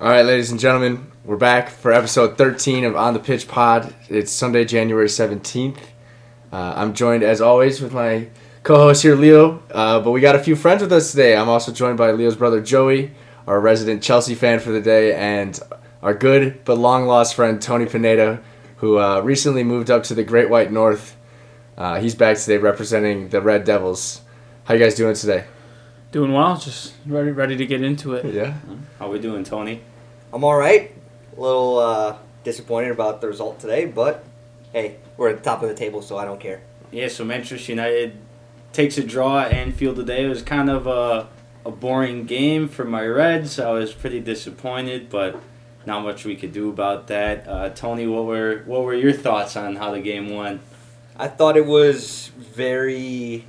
[0.00, 3.94] All right, ladies and gentlemen, we're back for episode 13 of On the Pitch Pod.
[4.08, 5.78] It's Sunday, January 17th.
[6.52, 8.28] Uh, I'm joined, as always, with my
[8.64, 9.62] co host here, Leo.
[9.70, 11.36] Uh, but we got a few friends with us today.
[11.36, 13.12] I'm also joined by Leo's brother, Joey,
[13.46, 15.58] our resident Chelsea fan for the day, and
[16.02, 18.42] our good but long lost friend, Tony Pineda,
[18.78, 21.16] who uh, recently moved up to the Great White North.
[21.78, 24.22] Uh, he's back today representing the Red Devils.
[24.64, 25.44] How you guys doing today?
[26.12, 28.34] Doing well, just ready ready to get into it.
[28.34, 28.52] Yeah.
[28.98, 29.80] How we doing, Tony?
[30.30, 30.94] I'm all right.
[31.34, 34.22] A little uh, disappointed about the result today, but
[34.74, 36.60] hey, we're at the top of the table, so I don't care.
[36.90, 38.18] Yeah, so Manchester United
[38.74, 40.26] takes a draw at Anfield today.
[40.26, 41.28] It was kind of a,
[41.64, 43.52] a boring game for my Reds.
[43.52, 45.40] So I was pretty disappointed, but
[45.86, 47.48] not much we could do about that.
[47.48, 50.60] Uh, Tony, what were what were your thoughts on how the game went?
[51.16, 53.46] I thought it was very.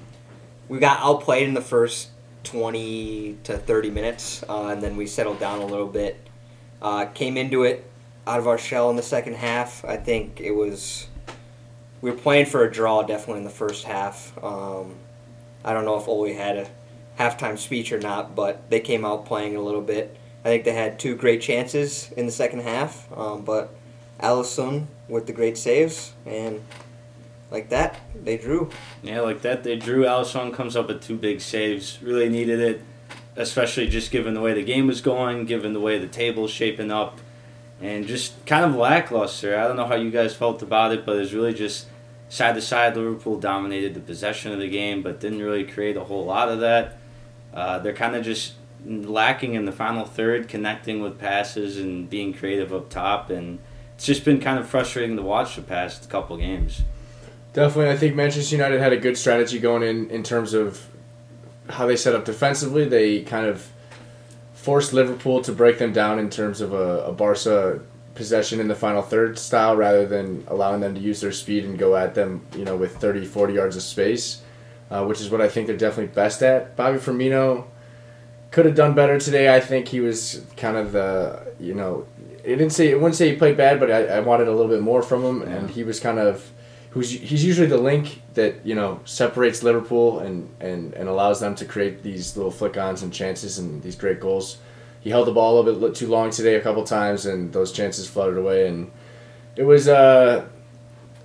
[0.69, 2.07] We got outplayed in the first
[2.43, 6.17] 20 to 30 minutes, uh, and then we settled down a little bit.
[6.81, 7.89] Uh, came into it
[8.27, 9.83] out of our shell in the second half.
[9.85, 11.07] I think it was.
[12.01, 14.37] We were playing for a draw definitely in the first half.
[14.43, 14.95] Um,
[15.63, 16.67] I don't know if Ole had a
[17.17, 20.17] halftime speech or not, but they came out playing a little bit.
[20.41, 23.73] I think they had two great chances in the second half, um, but
[24.19, 26.61] Alisson with the great saves, and
[27.53, 28.71] like that, they drew.
[29.03, 29.63] Yeah, like that.
[29.63, 30.05] They drew.
[30.05, 32.01] Alisson comes up with two big saves.
[32.01, 32.81] Really needed it,
[33.35, 36.91] especially just given the way the game was going, given the way the table's shaping
[36.91, 37.19] up,
[37.79, 39.55] and just kind of lackluster.
[39.57, 41.85] I don't know how you guys felt about it, but it's really just
[42.27, 42.97] side to side.
[42.97, 46.59] Liverpool dominated the possession of the game, but didn't really create a whole lot of
[46.61, 46.97] that.
[47.53, 52.33] Uh, they're kind of just lacking in the final third, connecting with passes and being
[52.33, 53.59] creative up top, and
[53.93, 56.81] it's just been kind of frustrating to watch the past couple games.
[57.53, 60.87] Definitely, I think Manchester United had a good strategy going in in terms of
[61.69, 62.85] how they set up defensively.
[62.85, 63.71] They kind of
[64.53, 67.81] forced Liverpool to break them down in terms of a, a Barca
[68.15, 71.77] possession in the final third style rather than allowing them to use their speed and
[71.77, 74.41] go at them, you know, with 30, 40 yards of space,
[74.89, 76.75] uh, which is what I think they're definitely best at.
[76.75, 77.65] Bobby Firmino
[78.51, 79.53] could have done better today.
[79.53, 82.05] I think he was kind of the, you know,
[82.43, 84.71] it didn't say, it wouldn't say he played bad, but I, I wanted a little
[84.71, 86.51] bit more from him, and he was kind of
[86.93, 91.55] who's he's usually the link that you know separates Liverpool and, and, and allows them
[91.55, 94.57] to create these little flick-ons and chances and these great goals.
[95.01, 97.71] He held the ball a little bit too long today a couple times, and those
[97.71, 98.67] chances flooded away.
[98.67, 98.91] And
[99.55, 100.45] it was uh,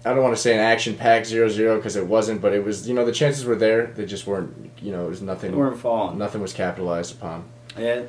[0.05, 2.95] I don't want to say an action-packed 0-0 because it wasn't, but it was you
[2.95, 3.89] know the chances were there.
[3.89, 5.53] They just weren't you know it was nothing.
[5.53, 6.19] They weren't falling.
[6.19, 7.45] Nothing was capitalized upon.
[7.77, 8.03] Yeah,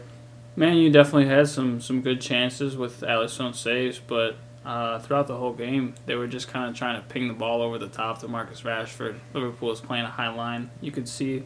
[0.55, 5.37] Man, you definitely had some some good chances with Alisson saves, but uh, throughout the
[5.37, 8.19] whole game, they were just kind of trying to ping the ball over the top
[8.19, 9.17] to Marcus Rashford.
[9.33, 10.69] Liverpool was playing a high line.
[10.81, 11.43] You could see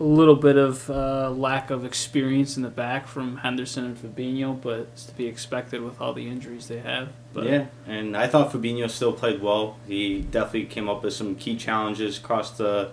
[0.00, 4.60] a little bit of uh, lack of experience in the back from Henderson and Fabinho,
[4.60, 7.10] but it's to be expected with all the injuries they have.
[7.32, 9.78] But yeah, and I thought Fabinho still played well.
[9.86, 12.92] He definitely came up with some key challenges across the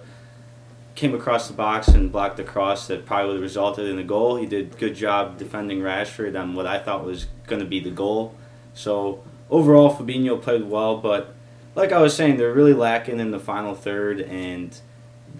[0.93, 4.35] came across the box and blocked the cross that probably resulted in a goal.
[4.35, 7.89] He did good job defending Rashford on what I thought was going to be the
[7.89, 8.35] goal.
[8.73, 11.35] So overall, Fabinho played well, but
[11.75, 14.75] like I was saying, they're really lacking in the final third and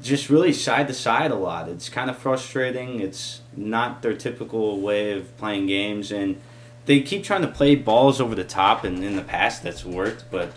[0.01, 1.69] just really side to side a lot.
[1.69, 2.99] It's kind of frustrating.
[2.99, 6.39] It's not their typical way of playing games, and
[6.85, 8.83] they keep trying to play balls over the top.
[8.83, 10.51] And in the past, that's worked, but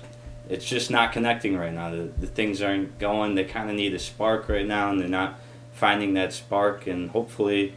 [0.48, 1.90] it's just not connecting right now.
[1.90, 3.34] The, the things aren't going.
[3.34, 5.38] They kind of need a spark right now, and they're not
[5.72, 6.86] finding that spark.
[6.86, 7.74] And hopefully,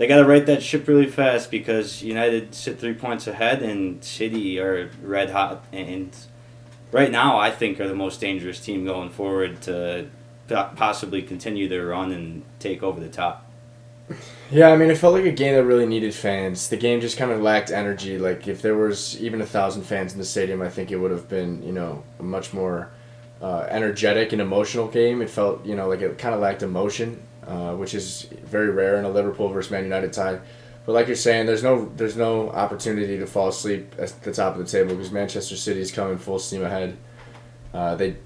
[0.00, 4.02] they got to right that ship really fast because United sit three points ahead, and
[4.02, 5.62] City are red hot.
[5.74, 6.16] And
[6.90, 10.06] right now, I think are the most dangerous team going forward to
[10.48, 13.44] possibly continue their run and take over the top.
[14.50, 16.70] Yeah, I mean, it felt like a game that really needed fans.
[16.70, 18.18] The game just kind of lacked energy.
[18.18, 21.10] Like, if there was even a thousand fans in the stadium, I think it would
[21.10, 22.90] have been, you know, a much more
[23.42, 25.20] uh, energetic and emotional game.
[25.20, 28.96] It felt, you know, like it kind of lacked emotion, uh, which is very rare
[28.96, 30.38] in a Liverpool versus Man United tie.
[30.86, 34.56] But like you're saying, there's no there's no opportunity to fall asleep at the top
[34.56, 36.96] of the table because Manchester City is coming full steam ahead.
[37.74, 38.16] Uh, they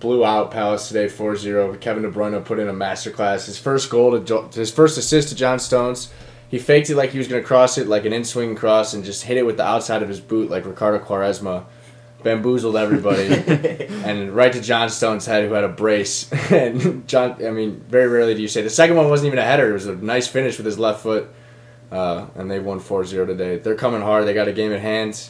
[0.00, 1.80] blew out Palace today 4-0.
[1.80, 3.46] Kevin De Bruyne put in a masterclass.
[3.46, 6.12] His first goal to his first assist to John Stones.
[6.50, 9.02] He faked it like he was going to cross it like an in-swing cross and
[9.02, 11.64] just hit it with the outside of his boot like Ricardo Quaresma.
[12.22, 13.26] Bamboozled everybody
[14.04, 16.30] and right to John Stones' head, who had a brace.
[16.52, 19.44] and John, I mean, very rarely do you say the second one wasn't even a
[19.44, 19.70] header.
[19.70, 21.28] It was a nice finish with his left foot,
[21.90, 23.58] uh, and they won 4-0 today.
[23.58, 24.26] They're coming hard.
[24.26, 25.28] They got a game at hand,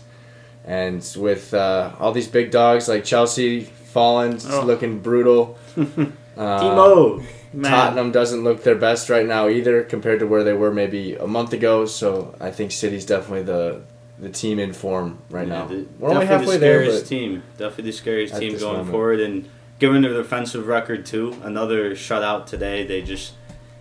[0.65, 4.65] and with uh, all these big dogs like Chelsea, fallen, Oh.
[4.65, 5.59] looking brutal.
[6.35, 7.23] Uh, Timo.
[7.53, 11.15] Man, Tottenham doesn't look their best right now either, compared to where they were maybe
[11.15, 11.85] a month ago.
[11.85, 13.83] So I think City's definitely the
[14.23, 15.67] the team in form right Yeah, now.
[15.67, 17.43] the- We're only definitely halfway the scariest but team.
[17.59, 18.91] Definitely the scariest team going moment.
[18.91, 19.49] forward, and
[19.79, 22.87] given their defensive record too, another shutout today.
[22.87, 23.33] They just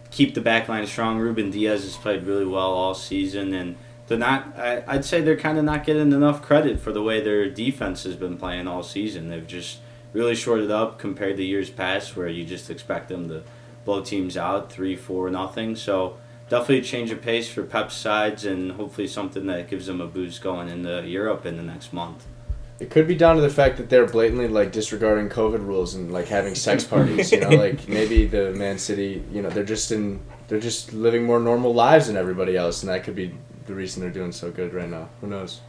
[0.10, 1.20] keep the back line strong.
[1.20, 3.76] Ruben Dias has played really well all season, and
[4.08, 4.58] they're not.
[4.58, 8.04] I, I'd say they're kind of not getting enough credit for the way their defense
[8.04, 9.30] has been playing all season.
[9.30, 9.78] They've just
[10.12, 13.44] really shorted up compared to years past, where you just expect them to
[13.86, 15.76] blow teams out three, four, nothing.
[15.76, 16.18] So
[16.52, 20.06] definitely a change of pace for Pep's sides, and hopefully something that gives them a
[20.06, 22.26] boost going into Europe in the next month.
[22.78, 26.12] it could be down to the fact that they're blatantly like disregarding COVID rules and
[26.12, 27.32] like having sex parties.
[27.32, 30.20] You know, like maybe the Man City, you know, they're just in,
[30.50, 33.34] they're just living more normal lives than everybody else, and that could be
[33.66, 35.08] the reason they're doing so good right now.
[35.22, 35.62] Who knows?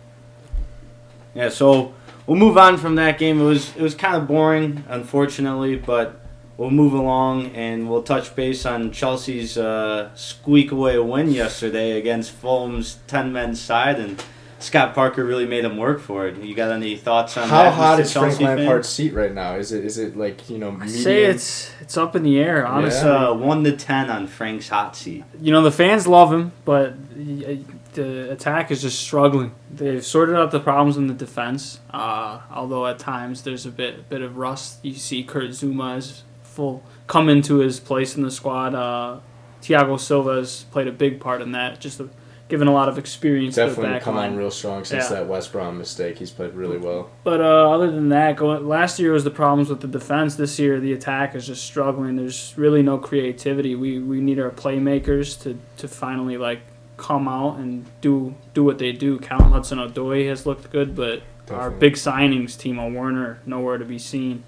[1.33, 1.95] Yeah, so
[2.27, 3.41] we'll move on from that game.
[3.41, 6.22] It was it was kind of boring, unfortunately, but
[6.57, 12.33] we'll move along and we'll touch base on Chelsea's uh, squeak away win yesterday against
[12.33, 14.23] Fulham's ten men side, and
[14.59, 16.37] Scott Parker really made him work for it.
[16.39, 17.75] You got any thoughts on How that?
[17.75, 18.03] hot Mr.
[18.03, 18.57] is Frank Chelsea fan?
[18.59, 19.57] Lampard's seat right now?
[19.57, 22.65] Is it is it like you know I say it's it's up in the air.
[22.67, 25.25] Honestly, It's uh, one to ten on Frank's hot seat.
[25.41, 27.61] you know the fans love him, but the
[27.95, 29.53] the attack is just struggling.
[29.71, 34.09] They've sorted out the problems in the defense, uh, although at times there's a bit
[34.09, 34.79] bit of rust.
[34.83, 36.23] You see Kurt Zouma has
[36.53, 38.75] full come into his place in the squad.
[38.75, 39.21] Uh,
[39.63, 42.09] Thiago Silva has played a big part in that, just a,
[42.49, 44.33] given a lot of experience to the definitely come line.
[44.33, 45.17] on real strong since Yeah.
[45.21, 46.19] that West Brom mistake.
[46.19, 47.11] He's played really well.
[47.25, 50.35] But uh, other than that, going last year was the problems with the defense.
[50.35, 52.17] This year, the attack is just struggling.
[52.17, 53.75] There's really no creativity.
[53.75, 56.61] We we need our playmakers to, to finally like
[56.97, 59.19] come out and do do what they do.
[59.19, 63.99] Callum Hudson Odoi has looked good, but our big signings, Timo Werner, nowhere to be
[63.99, 64.43] seen.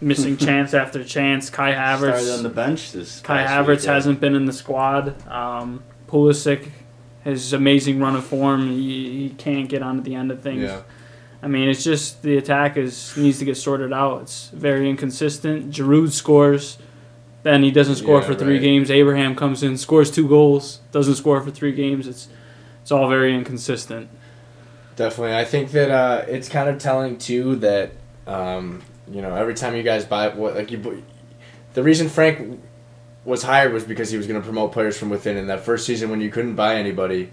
[0.00, 1.48] Missing chance after chance.
[1.50, 3.20] Kai Havertz Started on the bench this.
[3.20, 5.26] Kai past Havertz week, hasn't been in the squad.
[5.28, 6.68] Um, Pulisic,
[7.24, 10.62] his amazing run of form, he, he can't get onto the end of things.
[10.62, 10.82] Yeah.
[11.42, 14.22] I mean, it's just the attack is needs to get sorted out.
[14.22, 15.70] It's very inconsistent.
[15.70, 16.78] Giroud scores,
[17.42, 18.62] then he doesn't score Yeah, for three right.
[18.62, 18.90] games.
[18.90, 22.06] Abraham comes in, scores two goals, doesn't score for three games.
[22.08, 22.28] It's
[22.82, 24.08] it's all very inconsistent.
[24.96, 27.92] Definitely, I think that uh, it's kind of telling too that
[28.26, 31.04] um, you know every time you guys buy what like you,
[31.74, 32.60] the reason Frank
[33.24, 35.36] was hired was because he was going to promote players from within.
[35.36, 37.30] In that first season, when you couldn't buy anybody,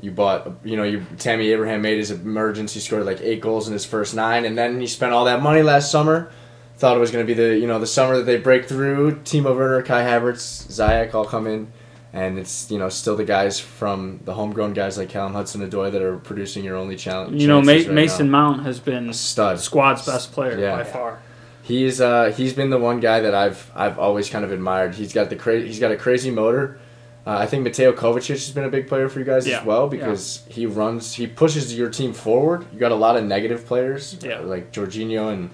[0.00, 2.74] you bought you know you Tammy Abraham made his emergence.
[2.74, 5.42] He scored like eight goals in his first nine, and then he spent all that
[5.42, 6.30] money last summer.
[6.76, 9.20] Thought it was going to be the you know the summer that they break through.
[9.20, 11.72] Timo Werner, Kai Havertz, Ziyech all come in.
[12.16, 15.92] And it's you know still the guys from the homegrown guys like Callum Hudson Odoi
[15.92, 17.40] that are producing your only challenge.
[17.42, 18.52] You know, Ma- right Mason now.
[18.52, 19.60] Mount has been a stud.
[19.60, 20.76] squad's best player Yeah.
[20.76, 21.20] by far.
[21.62, 24.94] He's uh he's been the one guy that I've I've always kind of admired.
[24.94, 26.78] He's got the cra- he's got a crazy motor.
[27.26, 29.58] Uh, I think Mateo Kovacic has been a big player for you guys Yeah.
[29.60, 32.64] as well because he runs he pushes your team forward.
[32.72, 34.38] You got a lot of negative players Yeah.
[34.38, 35.50] like Jorginho and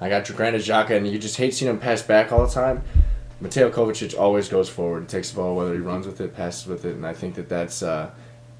[0.00, 2.82] I got Granit Xhaka and you just hate seeing him pass back all the time.
[3.40, 6.84] Mateo Kovacic always goes forward, takes the ball whether he runs with it, passes with
[6.84, 8.10] it, and I think that that's uh,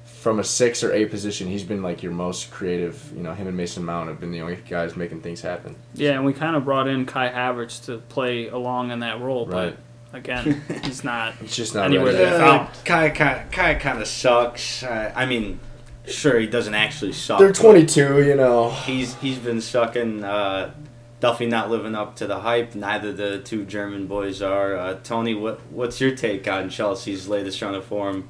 [0.05, 1.47] from a six or eight position.
[1.47, 3.11] He's been like your most creative.
[3.15, 5.75] You know, him and Mason Mount have been the only guys making things happen.
[5.95, 9.47] Yeah, and we kind of brought in Kai Havertz to play along in that role,
[9.47, 9.75] Right.
[10.11, 11.33] but again, he's not.
[11.41, 12.17] It's just not Anywhere ready.
[12.17, 14.83] that- Uh, Kai, Kai, Kai kind of sucks.
[14.83, 15.59] Uh, I mean,
[16.05, 17.39] sure he doesn't actually suck.
[17.39, 18.69] They're 22, you know.
[18.69, 20.23] He's he's been sucking.
[20.23, 20.71] Uh,
[21.19, 22.75] definitely not living up to the hype.
[22.75, 24.75] Neither the two German boys are.
[24.75, 28.29] Uh, Tony, what what's your take on Chelsea's latest run of form?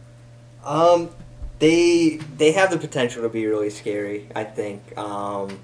[0.63, 1.09] Um,
[1.59, 4.27] they they have the potential to be really scary.
[4.35, 4.97] I think.
[4.97, 5.59] Um,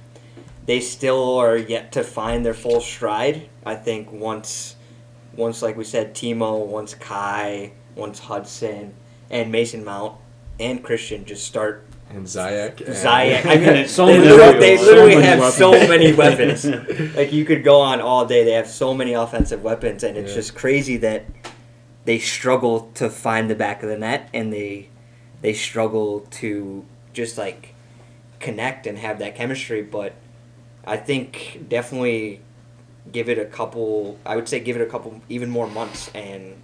[0.65, 3.49] they still are yet to find their full stride.
[3.65, 4.75] I think once,
[5.35, 8.93] once like we said, Timo, once Kai, once Hudson,
[9.29, 10.17] and Mason Mount
[10.59, 12.79] and Christian just start And Ziyech.
[12.85, 13.45] and- Ziyech.
[13.45, 14.61] I mean, So they many literally, weapons.
[14.61, 15.55] they So literally many have weapons.
[15.57, 16.13] so many
[16.93, 17.15] weapons.
[17.15, 18.43] like you could go on all day.
[18.43, 20.35] They have so many offensive weapons, and it's Yeah.
[20.35, 21.25] just crazy that
[22.05, 24.89] they struggle to find the back of the net, and they
[25.41, 27.73] they struggle to just like
[28.39, 29.81] connect and have that chemistry.
[29.81, 30.13] But
[30.85, 32.41] I think definitely
[33.11, 34.17] give it a couple.
[34.25, 36.55] I would say give it a couple, even more months, and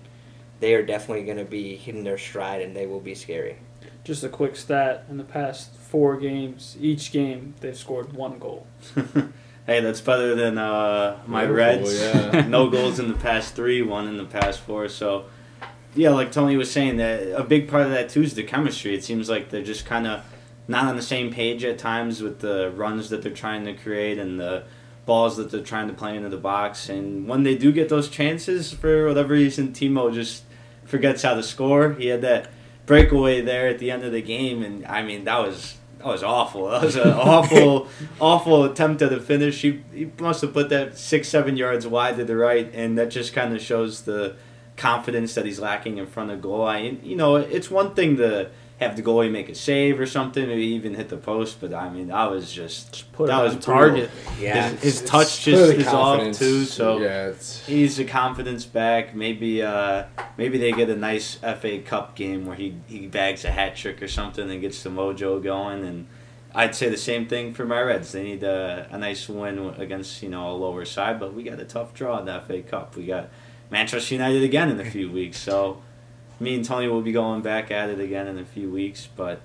[0.59, 3.55] they are definitely going to be hitting their stride, and they will be scary.
[4.03, 8.67] Just a quick stat: in the past four games, each game they've scored one goal.
[9.65, 11.99] hey, that's better than uh, my Liverpool, Reds.
[11.99, 12.41] yeah.
[12.47, 14.87] no goals in the past three, one in the past four.
[14.87, 15.25] So,
[15.95, 18.95] yeah, like Tony was saying, that a big part of that too is the chemistry.
[18.95, 20.23] It seems like they're just kind of
[20.67, 24.19] not on the same page at times with the runs that they're trying to create
[24.19, 24.63] and the
[25.07, 26.87] balls that they're trying to play into the box.
[26.87, 30.43] And when they do get those chances, for whatever reason, Timo just
[30.85, 31.93] forgets how to score.
[31.93, 32.51] He had that
[32.89, 36.23] breakaway there at the end of the game, and I mean that was that was
[36.23, 36.67] awful.
[36.71, 37.87] That was an awful,
[38.19, 39.61] awful attempt at a finish.
[39.61, 43.11] He, he must have put that six, seven yards wide to the right, and that
[43.11, 44.35] just kind of shows the
[44.79, 46.65] confidence that he's lacking in front of goal.
[46.65, 50.47] I, you know, it's one thing to have the goalie make a save or something,
[50.47, 53.43] maybe even hit the post, but I mean, that was just, Just put that it
[53.43, 54.09] was on target.
[54.39, 54.69] Yeah.
[54.69, 58.65] His, his It's touch clearly just is off too, so yeah, it's he's a confidence
[58.65, 59.13] back.
[59.13, 60.05] Maybe uh,
[60.37, 64.01] maybe they get a nice FA Cup game where he, he bags a hat trick
[64.01, 65.83] or something and gets the mojo going.
[65.83, 66.07] And
[66.55, 68.13] I'd say the same thing for my Reds.
[68.13, 71.59] They need a, a nice win against you know a lower side, but we got
[71.59, 72.95] a tough draw in the FA Cup.
[72.95, 73.29] We got
[73.71, 75.81] Manchester United again in a few weeks, so
[76.39, 79.07] me and Tony will be going back at it again in a few weeks.
[79.15, 79.41] But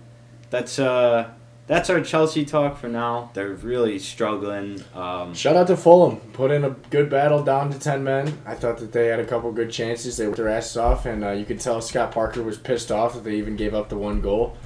[0.50, 1.30] that's uh
[1.66, 3.30] that's our Chelsea talk for now.
[3.32, 4.84] They're really struggling.
[4.94, 6.16] Um, Shout out to Fulham.
[6.34, 8.38] Put in a good battle down to 10 men.
[8.44, 10.18] I thought that they had a couple good chances.
[10.18, 13.14] They worked their asses off, and uh, you could tell Scott Parker was pissed off
[13.14, 14.58] that they even gave up the one goal.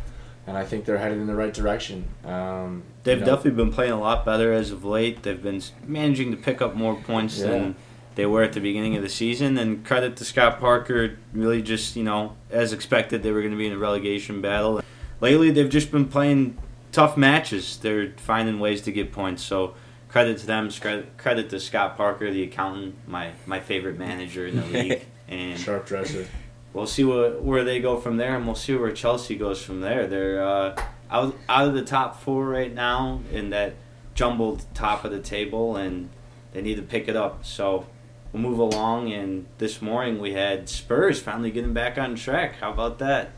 [0.49, 2.09] And I think they're headed in the right direction.
[2.25, 5.23] Um, They've you know, definitely been playing a lot better as of late.
[5.23, 7.47] They've been managing to pick up more points Yeah.
[7.47, 7.77] than
[8.19, 9.57] they were at the beginning of the season.
[9.57, 13.57] And credit to Scott Parker, really just, you know, as expected, they were going to
[13.57, 14.81] be in a relegation battle.
[15.21, 16.59] Lately, they've just been playing
[16.91, 17.77] tough matches.
[17.77, 19.45] They're finding ways to get points.
[19.45, 19.77] So
[20.09, 20.69] credit to them.
[20.69, 25.07] Credit, credit to Scott Parker, the accountant, my, my favorite manager in the league.
[25.29, 26.27] And Sharp dresser.
[26.73, 29.81] we'll see what, where they go from there, and we'll see where Chelsea goes from
[29.81, 30.09] there.
[30.09, 33.75] They're uh, out out of the top four right now in that
[34.17, 36.09] jumbled top of the table, and
[36.53, 37.45] they need to pick it up.
[37.45, 37.87] So
[38.33, 39.13] we'll move along.
[39.13, 42.57] And this morning we had Spurs finally getting back on track.
[42.57, 43.31] How about that?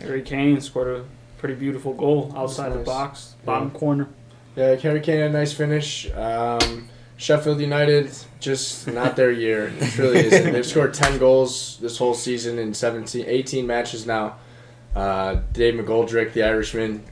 [0.00, 1.04] Harry Kane scored a
[1.38, 4.08] pretty beautiful goal outside the box, bottom corner.
[4.56, 6.10] Yeah, Harry Kane had a nice finish.
[6.12, 6.88] Um,
[7.18, 9.72] Sheffield United, just not their year.
[9.78, 10.52] It really isn't.
[10.52, 14.36] They've scored 10 goals this whole season in 17, 18 matches now.
[14.94, 17.04] Uh, Dave McGoldrick, the Irishman,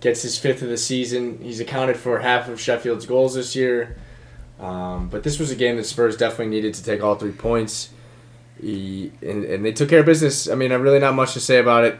[0.00, 1.38] gets his fifth of the season.
[1.42, 3.96] He's accounted for half of Sheffield's goals this year.
[4.60, 7.90] Um, but this was a game that Spurs definitely needed to take all three points.
[8.60, 10.48] He, and, and they took care of business.
[10.48, 11.98] I mean, I really not much to say about it.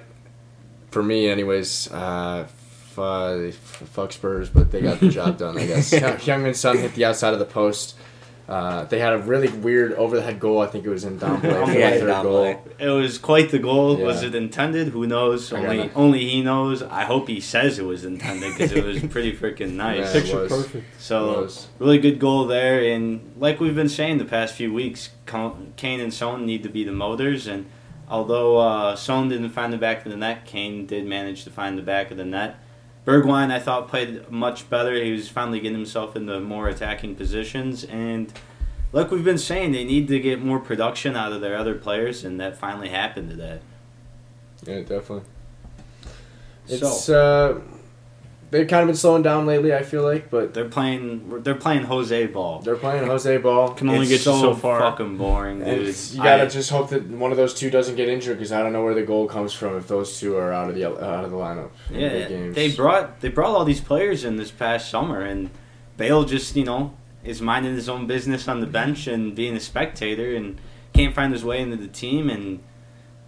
[0.90, 1.90] For me, anyways.
[1.90, 5.90] Uh, f- uh, fuck Spurs, but they got the job done, I guess.
[5.93, 7.97] Heung-min Son hit the outside of the post.
[8.50, 10.61] Uh, they had a really weird over the head goal.
[10.61, 12.54] I think it was in down play Yeah, third down goal.
[12.54, 12.59] play.
[12.80, 13.97] It was quite the goal.
[13.97, 14.07] Yeah.
[14.07, 14.88] Was it intended?
[14.88, 15.52] Who knows?
[15.52, 16.83] Only only he knows.
[16.83, 19.99] I hope he says it was intended because it was pretty freaking nice.
[19.99, 20.50] Yeah, it Picture was.
[20.52, 21.00] perfect.
[21.00, 26.00] So really good goal there, and like we've been saying the past few weeks, Kane
[26.00, 27.47] and Son need to be the motors.
[27.47, 27.66] And
[28.09, 31.78] although uh, Son didn't find the back of the net, Kane did manage to find
[31.78, 32.57] the back of the net.
[33.07, 34.95] Bergwijn, I thought, played much better.
[35.02, 38.33] He was finally getting himself into more attacking positions, and
[38.92, 42.25] like we've been saying, they need to get more production out of their other players,
[42.25, 43.61] and that finally happened today.
[44.66, 45.23] Yeah, definitely.
[46.66, 47.61] So- It's uh,
[48.50, 49.75] they've kind of been slowing down lately.
[49.75, 51.42] I feel like, but They're playing.
[51.42, 52.61] They're playing Jose ball.
[52.61, 53.71] they're playing Jose ball.
[53.75, 54.80] Can only It's get you so far.
[54.80, 55.97] Fucking boring, And dude.
[56.12, 58.62] you gotta I- just hope that one of those two doesn't get injured because I
[58.62, 60.90] don't know where the goal comes from if those two are out of the uh,
[61.04, 61.71] out of the lineup.
[61.90, 62.54] in big Yeah, games.
[62.54, 65.50] they brought they brought all these players in this past summer, and
[65.97, 69.61] Bale just you know is minding his own business on the bench and being a
[69.61, 70.59] spectator, and
[70.95, 72.30] can't find his way into the team.
[72.30, 72.61] And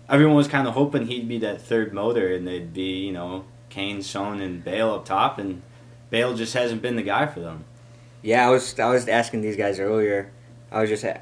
[0.08, 3.44] everyone was kind of hoping he'd be that third motor, and they'd be you know
[3.72, 5.62] Kane, Son, and Bale up top, and
[6.10, 7.64] Bale just hasn't been the guy for them.
[8.20, 10.30] Yeah, I was I was asking these guys earlier.
[10.70, 11.14] I was just uh,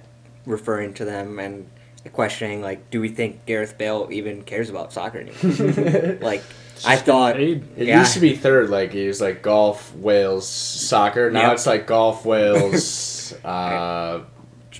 [0.47, 1.69] referring to them and
[2.12, 6.19] questioning like, do we think Gareth Bale even cares about soccer anymore?
[6.21, 6.42] like,
[6.85, 7.64] I thought Paid.
[7.76, 8.00] It Yeah.
[8.00, 11.30] used to be third, like it was like golf, Wales, soccer.
[11.30, 11.52] Now Yep.
[11.52, 14.23] it's like golf, Wales, uh, I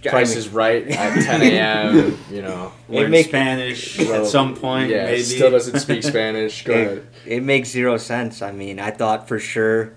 [0.09, 2.19] Price is Right at 10 a.m.
[2.31, 5.23] You know, Learn make- Spanish Well, at some point, yeah, maybe.
[5.23, 6.65] still doesn't speak Spanish.
[6.65, 7.07] Go it, ahead.
[7.27, 8.41] it makes zero sense.
[8.43, 9.95] I mean, I thought for sure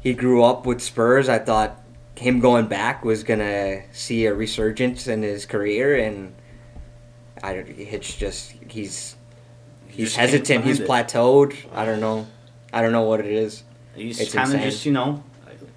[0.00, 1.28] he grew up with Spurs.
[1.28, 1.80] I thought
[2.16, 6.34] him going back was gonna see a resurgence in his career, and
[7.42, 7.68] I don't.
[7.68, 9.16] It's just he's
[9.88, 10.64] he's Just hesitant.
[10.64, 11.12] He's find it.
[11.12, 11.56] plateaued.
[11.74, 12.26] I don't know.
[12.72, 13.62] I don't know what it is.
[13.94, 15.22] He's It's kind of just you know,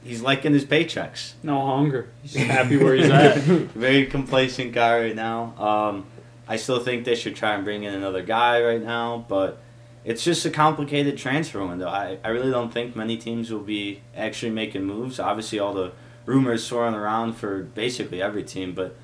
[0.03, 1.34] he's liking his paychecks.
[1.44, 2.10] No hunger.
[2.24, 3.38] He's happy where he's at.
[3.44, 5.56] Very complacent guy right now.
[5.58, 6.06] Um,
[6.48, 9.62] I still think they should try and bring in another guy right now, but
[10.03, 11.88] it's just a complicated transfer window.
[11.88, 15.20] I, I really don't think many teams will be actually making moves.
[15.20, 15.91] Obviously, all the
[16.25, 18.96] rumors swirling around for basically every team, but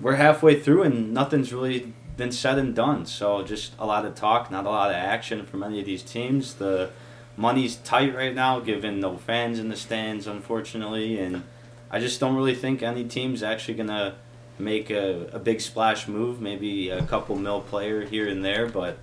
[0.00, 3.06] we're halfway through and nothing's really been said and done.
[3.06, 6.02] So just a lot of talk, not a lot of action from any of these
[6.02, 6.54] teams.
[6.54, 6.90] The
[7.36, 11.44] money's tight right now, given no fans in the stands, unfortunately, and
[11.90, 14.16] I just don't really think any team's actually gonna
[14.58, 16.40] make a, a big splash move.
[16.40, 18.98] Maybe a couple mil player here and there, but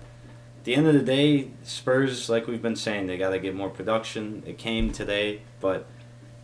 [0.58, 3.54] at the end of the day, Spurs, like we've been saying, they got to get
[3.54, 4.42] more production.
[4.46, 5.86] It came today, but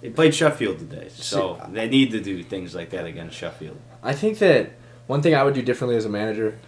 [0.01, 3.79] they played Sheffield today, so they need to do things like that against Sheffield.
[4.03, 4.73] I think that
[5.07, 6.59] one thing I would do differently as a manager.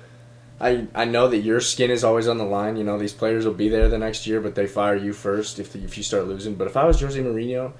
[0.60, 2.76] I, I know that your skin is always on the line.
[2.76, 5.58] You know these players will be there the next year, but they fire you first
[5.58, 6.54] if if you start losing.
[6.54, 7.72] But if I was Jose Mourinho,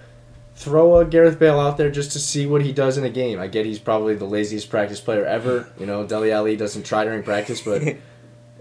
[0.56, 3.38] throw a Gareth Bale out there just to see what he does in a game.
[3.38, 5.68] I get he's probably the laziest practice player ever.
[5.78, 7.82] You know, Dele Alli doesn't try during practice, but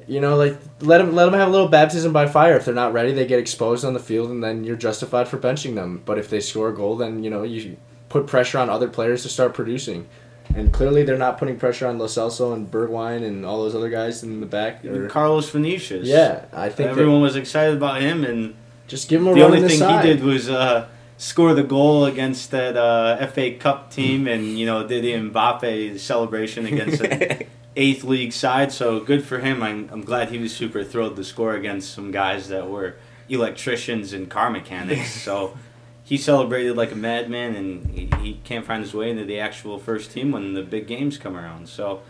[0.08, 2.56] you know, like let them let them have a little baptism by fire.
[2.56, 5.38] If they're not ready, they get exposed on the field, and then you're justified for
[5.38, 6.02] benching them.
[6.06, 7.76] But if they score a goal, then you know you
[8.08, 10.08] put pressure on other players to start producing.
[10.56, 13.90] And clearly, they're not putting pressure on Lo Celso and Bergwijn and all those other
[13.90, 14.86] guys in the back.
[14.86, 16.08] or- Carlos Vinicius.
[16.08, 18.56] yeah, I think everyone was excited about him, and
[18.88, 20.06] just give him a the run only the thing side.
[20.06, 24.66] he did was uh, score the goal against that uh, FA Cup team, and you
[24.66, 27.42] know did the Mbappe celebration against an
[27.76, 28.72] eighth league side.
[28.72, 29.62] So good for him.
[29.62, 32.96] I'm, I'm glad he was super thrilled to score against some guys that were
[33.28, 35.10] electricians and car mechanics.
[35.22, 35.58] so
[36.06, 39.80] he celebrated like a madman, and he, he can't find his way into the actual
[39.80, 41.68] first team when the big games come around.
[41.68, 42.02] So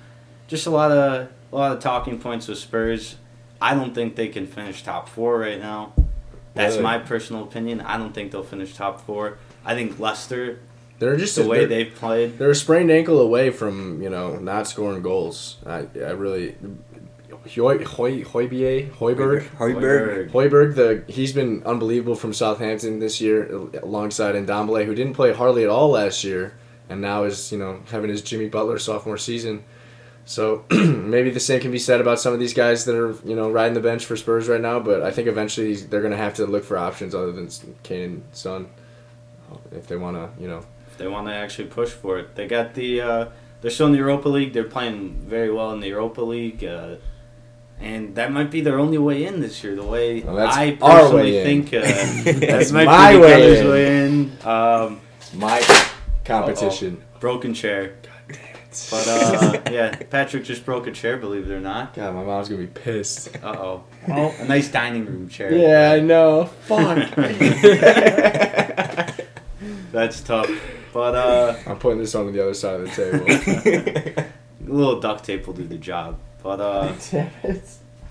[0.48, 3.16] just a lot of a lot of talking points with Spurs.
[3.62, 5.94] I don't think they can finish top four right now.
[6.54, 6.84] That's Really?
[6.84, 7.80] my personal opinion.
[7.82, 9.38] I don't think they'll finish top four.
[9.64, 10.60] I think Leicester,
[11.00, 14.68] they're just the way they've played, they're a sprained ankle away from you know not
[14.68, 15.56] scoring goals.
[15.66, 16.56] I I really.
[17.46, 20.32] Hoy, Hoy, Hoybier, Hoiberg, Hoiberg.
[20.32, 23.46] Hoiberg, the he's been unbelievable from Southampton this year,
[23.82, 26.54] alongside Ndombele, who didn't play hardly at all last year,
[26.90, 29.64] and now is you know having his Jimmy Butler sophomore season.
[30.26, 33.36] So maybe the same can be said about some of these guys that are you
[33.36, 34.80] know riding the bench for Spurs right now.
[34.80, 37.50] But I think eventually they're gonna have to look for options other than
[37.84, 38.70] Kane and Son,
[39.72, 40.66] if they want to you know.
[40.88, 43.02] if they want to actually push for it, they got the.
[43.02, 43.30] Uh,
[43.62, 44.54] they're still in the Europa League.
[44.54, 46.98] They're playing very well in the Europa League, uh,
[47.80, 49.76] and that might be their only way in this year.
[49.76, 51.82] The way Well, I personally think uh,
[52.40, 53.70] That's might my be way Gunners' in.
[53.70, 54.32] way in.
[54.48, 55.02] Um,
[55.34, 55.62] My
[56.24, 57.02] competition.
[57.20, 57.96] broken chair.
[58.04, 58.88] God damn it.
[58.92, 61.18] But uh, yeah, Patrick just broke a chair.
[61.18, 61.94] Believe it or not.
[61.94, 63.36] God, my mom's gonna be pissed.
[63.44, 63.84] Uh oh.
[64.10, 65.54] Oh, a nice dining room chair.
[65.54, 66.46] Yeah, I know.
[66.46, 67.10] Fuck.
[69.92, 70.50] That's tough.
[70.94, 73.26] But uh, I'm putting this on the other side of the table.
[73.30, 76.18] a little duct tape will do the job.
[76.46, 76.94] But uh,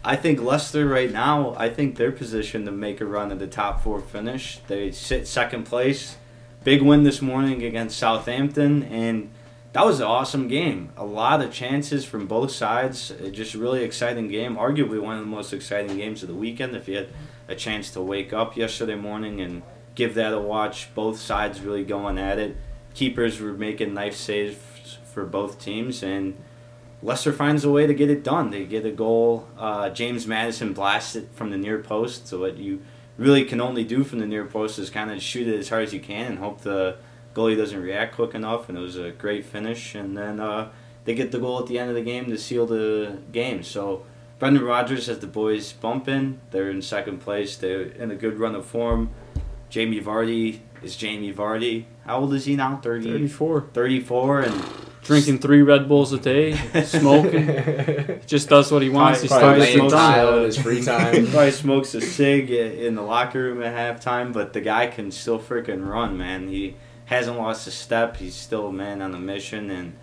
[0.04, 3.46] I think Leicester right now, I think they're positioned to make a run at the
[3.46, 4.58] top four finish.
[4.66, 6.16] They sit second place.
[6.64, 9.30] Big win this morning against Southampton, and
[9.72, 10.90] that was an awesome game.
[10.96, 13.12] A lot of chances from both sides.
[13.12, 14.56] Uh, Just a really exciting game.
[14.56, 16.74] Arguably one of the most exciting games of the weekend.
[16.74, 17.10] If you had
[17.46, 19.62] a chance to wake up yesterday morning and
[19.94, 22.56] give that a watch, both sides really going at it.
[22.94, 26.36] Keepers were making nice saves for both teams, and
[27.04, 28.48] Leicester finds a way to get it done.
[28.48, 29.46] They get a goal.
[29.58, 32.26] Uh, James Maddison blasts it from the near post.
[32.26, 32.80] So what you
[33.18, 35.82] really can only do from the near post is kind of shoot it as hard
[35.82, 36.96] as you can and hope the
[37.34, 38.70] goalie doesn't react quick enough.
[38.70, 39.94] And it was a great finish.
[39.94, 40.70] And then uh,
[41.04, 43.62] they get the goal at the end of the game to seal the game.
[43.62, 44.06] So
[44.38, 46.40] Brendan Rodgers has the boys bumping.
[46.52, 47.54] They're in second place.
[47.54, 49.10] They're in a good run of form.
[49.68, 51.84] Jamie Vardy is Jamie Vardy.
[52.06, 52.78] How old is he now?
[52.78, 53.68] 30, 34.
[53.74, 54.64] 34 and
[55.04, 58.20] Drinking three Red Bulls a day, smoking.
[58.26, 59.20] Just does what he wants.
[59.20, 61.26] He Probably Probably still playing gets smokes, tile in his free He time.
[61.30, 65.38] probably smokes a cig in the locker room at halftime, but the guy can still
[65.38, 66.48] freaking run, man.
[66.48, 68.16] He hasn't lost a step.
[68.16, 69.94] He's still a man on a mission, and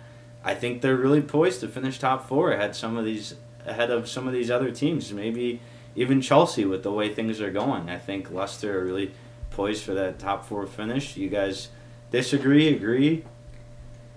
[0.44, 3.34] I think they're really poised to finish top four ahead some of these
[3.66, 5.12] ahead of some of these other teams.
[5.12, 5.60] Maybe
[5.96, 7.90] even Chelsea with the way things are going.
[7.90, 9.12] I think Leicester are really
[9.50, 11.16] poised for that top four finish.
[11.16, 11.68] You guys
[12.10, 12.74] disagree?
[12.74, 13.24] Agree?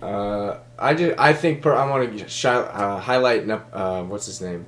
[0.05, 4.39] Uh, I just, I think per, I want to shi- uh, highlight uh, what's his
[4.39, 4.67] name,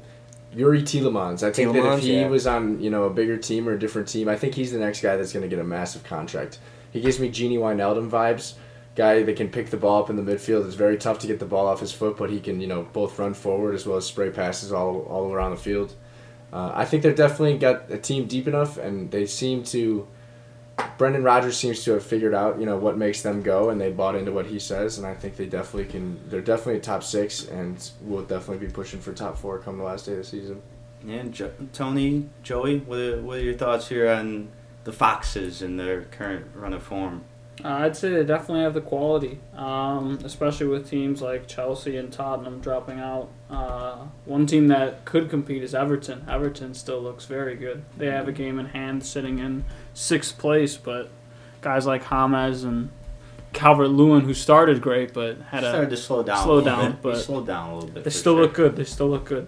[0.55, 1.43] Youri Tielemans.
[1.43, 2.27] I think that if he yeah.
[2.27, 4.79] was on you know a bigger team or a different team, I think he's the
[4.79, 6.57] next guy that's going to get a massive contract.
[6.91, 8.55] He gives me Gini Wijnaldum vibes.
[8.95, 10.65] Guy that can pick the ball up in the midfield.
[10.65, 12.87] It's very tough to get the ball off his foot, but he can you know
[12.93, 15.93] both run forward as well as spray passes all all around the field.
[16.51, 20.07] Uh, I think they're definitely got a team deep enough, and they seem to.
[20.97, 23.91] Brendan Rodgers seems to have figured out, you know, what makes them go, and they
[23.91, 26.19] bought into what he says, and I think they definitely can.
[26.29, 29.83] They're definitely a top six, and will definitely be pushing for top four come the
[29.83, 30.61] last day of the season.
[31.05, 34.49] Yeah, jo- Tony, Joey, what are, what are your thoughts here on
[34.83, 37.23] the Foxes and their current run of form?
[37.63, 42.11] Uh, I'd say they definitely have the quality, um, especially with teams like Chelsea and
[42.13, 43.29] Tottenham dropping out.
[43.49, 46.23] Uh, one team that could compete is Everton.
[46.29, 47.83] Everton still looks very good.
[47.97, 49.65] They have a game in hand, sitting in
[49.95, 51.09] sixth place, but
[51.61, 52.89] guys like James and
[53.53, 56.43] Calvert Lewin, who started great, but had a started to slow down.
[56.43, 57.01] slow a little down, bit.
[57.01, 58.03] but he slowed down a little bit.
[58.03, 58.41] they still sure.
[58.43, 58.75] look good.
[58.75, 59.47] They still look good.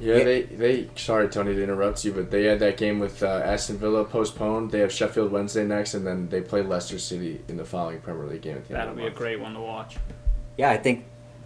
[0.00, 0.24] Yeah, Yeah.
[0.24, 3.78] they they sorry Tony to interrupt you, but they had that game with uh, Aston
[3.78, 4.70] Villa postponed.
[4.70, 8.26] They have Sheffield Wednesday next, and then they play Leicester City in the following Premier
[8.26, 9.96] League game at the That'll of the be a great one to watch.
[10.56, 11.04] Yeah, I think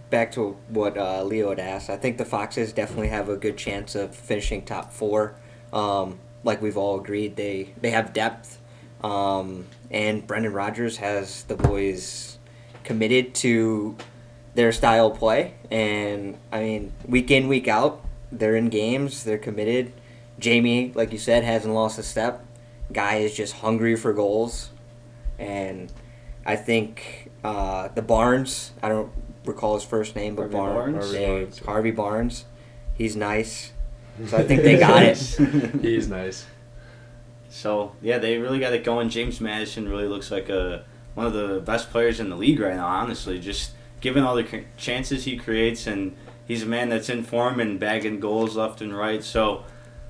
[0.09, 1.89] back to what uh, Leo had asked.
[1.89, 5.35] I think the Foxes definitely have a good chance of finishing top four.
[5.73, 8.61] Um, like we've all agreed, they they have depth,
[9.03, 12.37] um, and Brendan Rodgers has the boys
[12.83, 13.95] committed to
[14.53, 15.55] their style of play.
[15.71, 19.23] And I mean, week in week out, they're in games.
[19.23, 19.93] They're committed.
[20.39, 22.45] Jamie, like you said, hasn't lost a step.
[22.91, 24.69] Guy is just hungry for goals,
[25.39, 25.91] and
[26.45, 28.71] I think uh, the Barnes.
[28.83, 29.11] I don't
[29.45, 30.93] recall his first name, but Harvey Barnes.
[30.93, 31.05] Barnes?
[31.05, 31.59] Harvey yeah, Barnes.
[31.59, 32.45] Harvey Barnes.
[32.93, 33.71] He's nice.
[34.27, 35.17] So I think they got it.
[35.81, 36.45] He's nice.
[37.49, 39.09] So yeah, they really got it going.
[39.09, 40.85] James Maddison really looks like a
[41.15, 42.87] one of the best players in the league right now.
[42.87, 46.15] Honestly, just given all the c- chances he creates, and
[46.47, 49.23] he's a man that's in form and bagging goals left and right.
[49.23, 49.63] So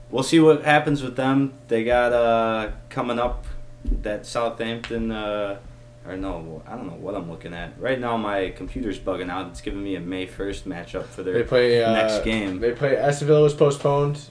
[0.10, 1.54] we'll see what happens with them.
[1.68, 3.46] They got uh, coming up
[3.84, 5.12] that Southampton.
[5.12, 5.60] Uh,
[6.08, 7.80] or no, I don't know what I'm looking at.
[7.80, 9.48] Right now, my computer's bugging out.
[9.48, 12.60] It's giving me a May 1st matchup for They their play uh, next game.
[12.60, 14.22] They play Aston Villa was postponed.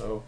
[0.00, 0.22] Oh,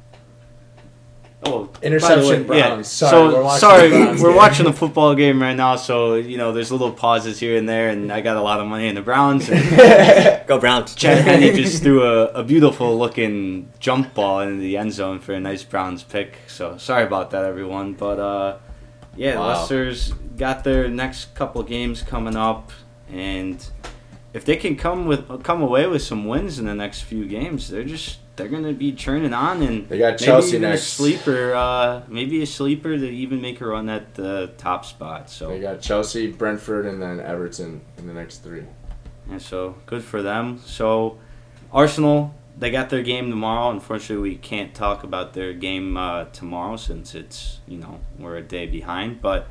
[1.46, 2.88] Oh, Interception, by the way, Browns.
[2.88, 5.76] Sorry, so we're watching sorry, the Browns we're watching a football game right now.
[5.76, 8.66] So you know, there's little pauses here and there, and I got a lot of
[8.66, 9.48] money in the Browns.
[9.50, 10.94] And Go Browns.
[10.96, 15.33] Chad Henne just threw a, a beautiful looking jump ball into the end zone for
[15.35, 16.38] a nice Browns pick.
[16.46, 17.92] So sorry about that, everyone.
[17.94, 18.57] But uh,
[19.16, 19.48] yeah, Wow.
[19.48, 22.72] Leicester's got their next couple games coming up,
[23.12, 23.64] and
[24.33, 27.68] if they can come with come away with some wins in the next few games,
[27.68, 30.82] they're just they're gonna be churning on and They got maybe even next.
[30.82, 35.30] a sleeper, uh, maybe a sleeper to even make a run at the top spot.
[35.30, 38.64] So They got Chelsea, Brentford, and then Everton in the next three.
[39.30, 40.60] And so good for them.
[40.64, 41.18] So
[41.72, 43.70] Arsenal, they got their game tomorrow.
[43.70, 48.42] Unfortunately, we can't talk about their game uh, tomorrow since it's you know we're a
[48.42, 49.20] day behind.
[49.20, 49.46] But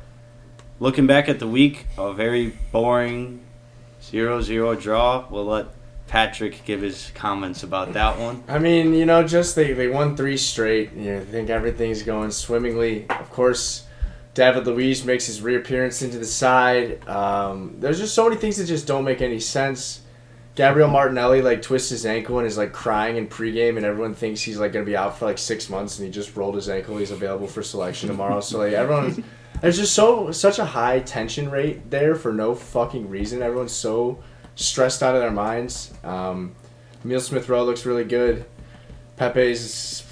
[0.78, 3.40] looking back at the week, a very boring
[4.02, 5.26] 0-0 draw.
[5.30, 5.66] We'll let
[6.06, 8.44] Patrick give his comments about that one.
[8.46, 10.92] I mean, you know, just they, they won three straight.
[10.92, 13.08] You know, think everything's going swimmingly.
[13.08, 13.86] Of course,
[14.34, 17.06] David Luiz makes his reappearance into the side.
[17.08, 20.02] Um, there's just so many things that just don't make any sense.
[20.54, 24.40] Gabriel Martinelli like twists his ankle and is like crying in pregame, and everyone thinks
[24.40, 26.96] he's like gonna be out for like six months, and he just rolled his ankle.
[26.96, 28.40] He's available for selection tomorrow.
[28.40, 29.24] So like everyone,
[29.60, 33.42] there's just so such a high tension rate there for no fucking reason.
[33.42, 34.22] Everyone's so
[34.56, 35.92] stressed out of their minds.
[36.02, 36.54] Um,
[37.04, 38.44] Emil Smith Rowe looks really good.
[39.16, 40.04] Pepe's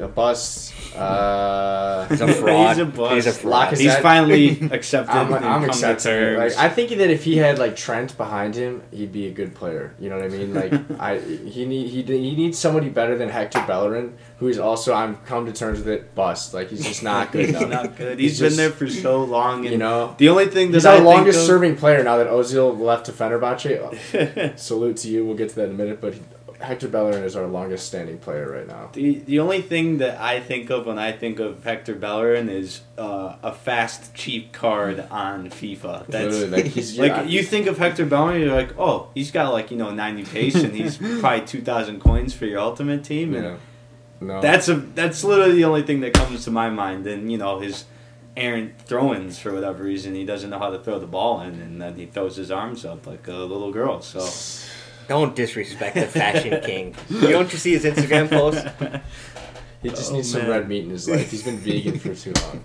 [0.00, 0.72] a bust.
[0.96, 2.68] Uh, He's a fraud.
[2.76, 3.14] He's a bust.
[3.14, 3.76] He's a fraud.
[3.76, 5.12] He's finally accepted.
[5.12, 9.12] I'm, I'm accepting Like I think that if he had like Trent behind him, he'd
[9.12, 9.94] be a good player.
[10.00, 10.54] You know what I mean?
[10.54, 14.92] Like I he need he he needs somebody better than Hector Bellerin, who is also
[14.92, 16.54] I'm come to terms with it bust.
[16.54, 18.18] Like he's just not good He's not good.
[18.18, 20.78] He's he's been just- there for so long, and You know, the only thing that
[20.78, 24.58] he's I our longest of- serving player now that Ozil left to Fenerbahce.
[24.58, 25.24] Salute to you.
[25.24, 26.14] We'll get to that in a minute, but
[26.60, 28.90] Hector Bellerin is our longest standing player right now.
[28.92, 32.82] The the only thing that I think of when I think of Hector Bellerin is
[32.98, 36.06] uh, a fast cheap card on FIFA.
[36.06, 39.30] That's Literally, like he's like yeah, you think of Hector Bellerin, you're like, oh, he's
[39.30, 43.04] got like you know ninety pace and he's probably two thousand coins for your ultimate
[43.04, 43.56] team, and yeah.
[44.22, 44.40] No.
[44.42, 47.06] that's a that's literally the only thing that comes to my mind.
[47.06, 47.84] And you know his
[48.36, 51.80] errant throw-ins for whatever reason, he doesn't know how to throw the ball in, and
[51.80, 54.02] then he throws his arms up like a little girl.
[54.02, 54.20] So.
[55.10, 56.94] Don't disrespect the fashion king.
[57.08, 58.64] You don't you see his Instagram post?
[59.82, 61.30] He just Oh, needs some red meat in his life.
[61.30, 62.62] He's been vegan for too long.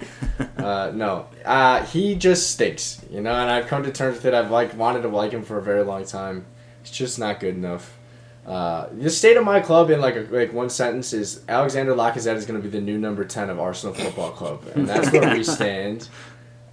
[0.58, 3.32] Uh, no, uh, he just stinks, you know.
[3.32, 4.34] And I've come to terms with it.
[4.34, 6.46] I've like wanted to like him for a very long time.
[6.84, 7.98] He's just not good enough.
[8.46, 12.36] Uh, the state of my club in like a, like one sentence is Alexander Lacazette
[12.36, 15.34] is going to be the new number ten of Arsenal Football Club, and that's where
[15.34, 16.10] we stand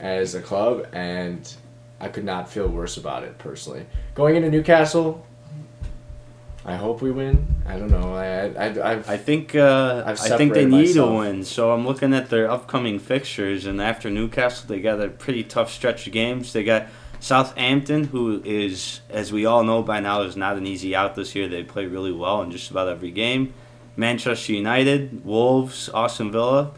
[0.00, 0.88] as a club.
[0.92, 1.50] And
[2.00, 3.86] I could not feel worse about it personally.
[4.16, 5.24] Going into Newcastle,
[6.64, 7.46] I hope we win.
[7.66, 8.14] I don't know.
[8.14, 11.10] I I I've, I think uh, I've I think they need myself.
[11.10, 11.44] a win.
[11.44, 15.72] So I'm looking at their upcoming fixtures, and after Newcastle, they got a pretty tough
[15.72, 16.52] stretch of games.
[16.52, 16.86] They got
[17.18, 21.34] Southampton, who is, as we all know by now, is not an easy out this
[21.34, 21.48] year.
[21.48, 23.54] They play really well in just about every game.
[23.96, 26.72] Manchester United, Wolves, Aston Villa.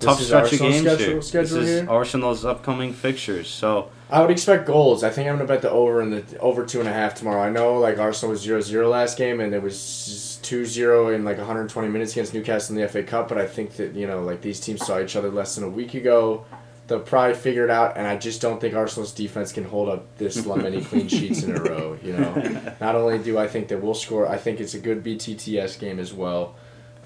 [0.00, 1.22] Tough stretch of games schedule- here.
[1.22, 1.88] schedule this is?
[1.88, 3.48] Arsenal's upcoming fixtures.
[3.48, 5.04] So I would expect goals.
[5.04, 7.40] I think I'm gonna bet the over in the over two and a half tomorrow.
[7.42, 11.88] I know like Arsenal was 0-0 last game and it was 2-0 in like 120
[11.88, 14.58] minutes against Newcastle in the FA Cup, but I think that you know like these
[14.58, 16.44] teams saw each other less than a week ago.
[16.88, 17.96] they'll probably figure it out.
[17.96, 21.56] And I just don't think Arsenal's defense can hold up this many clean sheets in
[21.56, 21.96] a row.
[22.02, 25.04] You know, not only do I think that we'll score, I think it's a good
[25.04, 26.56] BTTS game as well.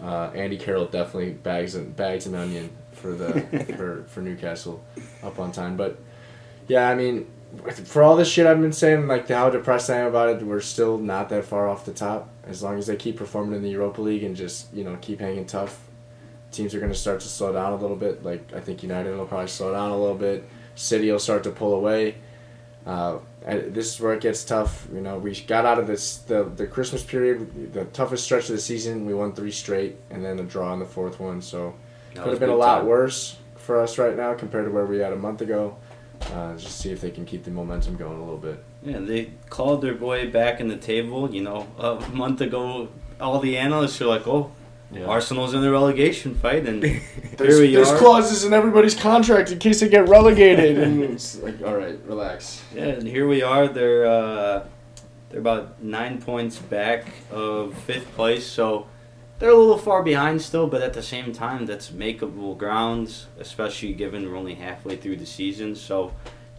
[0.03, 2.71] Uh, Andy Carroll definitely bags bags an onion
[3.05, 3.43] for the
[3.77, 4.83] for for Newcastle
[5.23, 5.99] up on time, but
[6.69, 7.31] yeah, I mean
[7.85, 10.61] for all the shit I've been saying, like how depressed I am about it, we're
[10.61, 12.31] still not that far off the top.
[12.45, 15.21] As long as they keep performing in the Europa League and just you know keep
[15.21, 15.79] hanging tough,
[16.51, 18.25] teams are going to start to slow down a little bit.
[18.25, 20.45] Like I think United will probably slow down a little bit.
[20.75, 22.17] City will start to pull away.
[22.87, 24.89] Uh, this is where it gets tough.
[24.93, 28.57] You know, we got out of this the the Christmas period, the toughest stretch of
[28.57, 29.05] the season.
[29.05, 31.43] We won three straight, and then a draw in the fourth one.
[31.43, 31.75] So
[32.15, 32.87] could have been a lot time.
[32.87, 35.77] worse for us right now compared to where we had a month ago.
[36.33, 38.63] Uh, just see if they can keep the momentum going a little bit.
[38.83, 41.35] Yeah, they called their boy back in the table.
[41.35, 42.89] You know, a month ago,
[43.21, 44.51] all the analysts are like, "Oh,
[44.91, 45.05] yeah.
[45.05, 46.83] Arsenal's in the relegation fight," and
[47.37, 50.79] there's, there's clauses in everybody's contract in case they get relegated.
[50.79, 52.63] and it's like, all right, relax.
[52.75, 53.69] Yeah, and here we are.
[53.69, 54.67] They're uh,
[55.31, 58.87] they're about nine points back of fifth place, so
[59.39, 63.93] they're a little far behind still, but at the same time, that's makeable grounds, especially
[63.93, 65.75] given we're only halfway through the season.
[65.75, 66.13] So,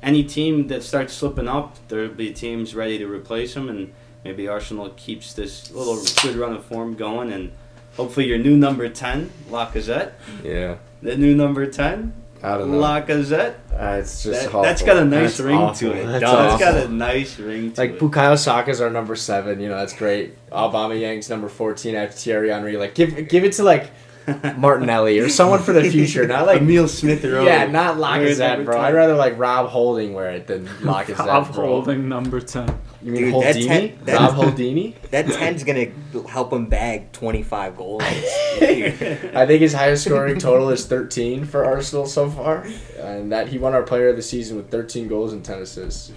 [0.03, 4.47] any team that starts slipping up, there'll be teams ready to replace them, and maybe
[4.47, 7.51] Arsenal keeps this little good run of form going, and
[7.95, 10.11] hopefully your new number ten, Lacazette.
[10.43, 10.75] Yeah.
[11.01, 12.13] The new number ten,
[12.45, 12.77] I don't know.
[12.79, 13.55] Lacazette.
[13.73, 15.89] Uh, it's just that, has got a nice that's ring awful.
[15.91, 16.05] to it.
[16.05, 18.01] That's, that's got a nice ring to like, it.
[18.01, 19.59] Like Bukayo Saka's our number seven.
[19.59, 20.35] You know that's great.
[20.51, 22.77] Obama Aubameyang's number fourteen after Thierry Henry.
[22.77, 23.89] Like give give it to like
[24.57, 26.25] Martinelli or someone for the future.
[26.27, 27.43] Not like Emil Smith Rowe.
[27.43, 28.79] Yeah, not Lacazette, bro.
[28.79, 31.25] I'd rather like Rob Holding wear it than Lacazette.
[31.25, 31.65] Rob bro.
[31.65, 32.79] Holding number ten.
[33.01, 33.67] You mean Dude, Holdini?
[33.67, 34.95] Ten, that, Rob Holdini?
[35.11, 35.87] That ten's gonna
[36.27, 38.01] help him bag twenty five goals.
[38.03, 42.67] I think his highest scoring total is thirteen for Arsenal so far,
[42.99, 46.11] and that he won our Player of the Season with thirteen goals and ten assists.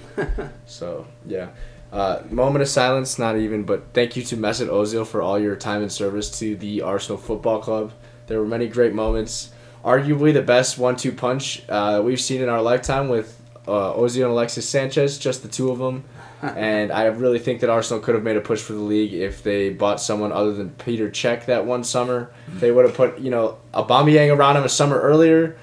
[0.67, 1.49] so yeah.
[1.93, 5.57] Uh, moment of silence, not even, but thank you to Mesut Ozil for all your
[5.57, 7.93] time and service to the Arsenal Football Club.
[8.27, 9.51] There were many great moments.
[9.85, 14.33] Arguably the best one-two punch uh, we've seen in our lifetime with uh, Ozil and
[14.33, 16.05] Alexis Sanchez, just the two of them.
[16.43, 19.43] and I really think that Arsenal could have made a push for the league if
[19.43, 22.31] they bought someone other than Petr Cech that one summer.
[22.49, 25.57] They would have put, you know, Aubameyang around him a summer earlier.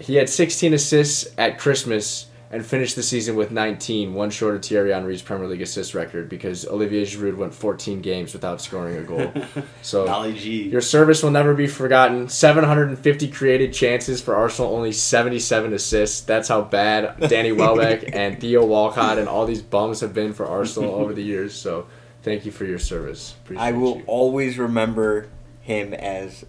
[0.00, 4.64] He had 16 assists at Christmas and finished the season with 19, one short of
[4.64, 9.02] Thierry Henry's Premier League assist record because Olivier Giroud went 14 games without scoring a
[9.02, 9.32] goal.
[9.82, 12.28] So your service will never be forgotten.
[12.28, 16.22] 750 created chances for Arsenal, only 77 assists.
[16.22, 20.46] That's how bad Danny Welbeck and Theo Walcott and all these bums have been for
[20.46, 21.54] Arsenal over the years.
[21.54, 21.86] So
[22.22, 23.34] thank you for your service.
[23.44, 24.04] Appreciate I will you.
[24.06, 25.28] always remember
[25.60, 26.44] him as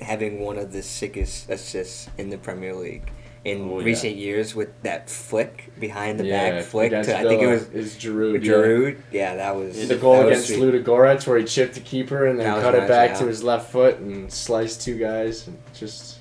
[0.00, 3.10] having one of the sickest assists in the Premier League
[3.44, 4.24] in oh, recent yeah.
[4.24, 6.90] years with that flick behind the yeah, back flick.
[6.90, 8.42] To, I think it was is Giroud.
[8.42, 9.30] Giroud, yeah.
[9.30, 12.74] yeah, that was the goal against Ludogorets where he chipped the keeper and then cut
[12.74, 15.46] nice, it back to his left foot and sliced two guys.
[15.46, 16.18] And just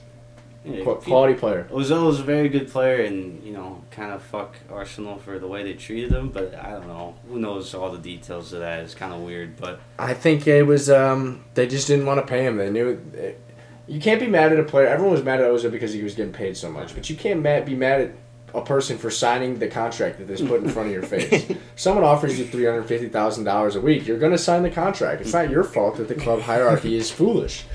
[0.84, 1.68] quality player.
[1.72, 5.48] Ozil was a very good player, and you know, kind of fuck Arsenal for the
[5.48, 6.30] way they treated him.
[6.30, 7.16] But I don't know.
[7.30, 8.82] Who knows all the details of that?
[8.82, 12.28] It's kind of weird, but I think it was um, they just didn't want to
[12.28, 12.58] pay him.
[12.58, 13.02] They knew.
[13.14, 13.40] It,
[13.88, 14.88] you can't be mad at a player.
[14.88, 17.42] Everyone was mad at Ozil because he was getting paid so much, but you can't
[17.42, 18.12] mad, be mad at
[18.54, 21.52] a person for signing the contract that they put in front of your face.
[21.76, 24.70] Someone offers you three hundred fifty thousand dollars a week, you're going to sign the
[24.70, 25.22] contract.
[25.22, 27.66] It's not your fault that the club hierarchy is foolish.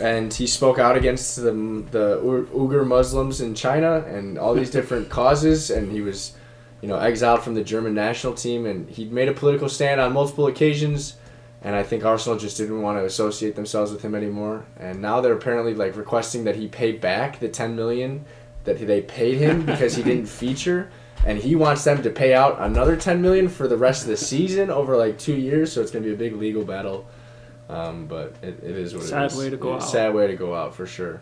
[0.00, 1.52] And he spoke out against the
[1.90, 6.32] the Uyghur Muslims in China and all these different causes, and he was,
[6.80, 10.12] you know, exiled from the German national team, and he made a political stand on
[10.12, 11.16] multiple occasions
[11.62, 14.64] and I think Arsenal just didn't want to associate themselves with him anymore.
[14.78, 18.24] And now they're apparently like requesting that he pay back the 10 million
[18.64, 20.90] that they paid him because he didn't feature,
[21.26, 24.16] and he wants them to pay out another 10 million for the rest of the
[24.16, 25.72] season over like two years.
[25.72, 27.06] So it's gonna be a big legal battle.
[27.68, 29.32] Um, but it, it is what sad it is.
[29.32, 29.82] Sad way to go out.
[29.82, 31.20] Sad way to go out for sure.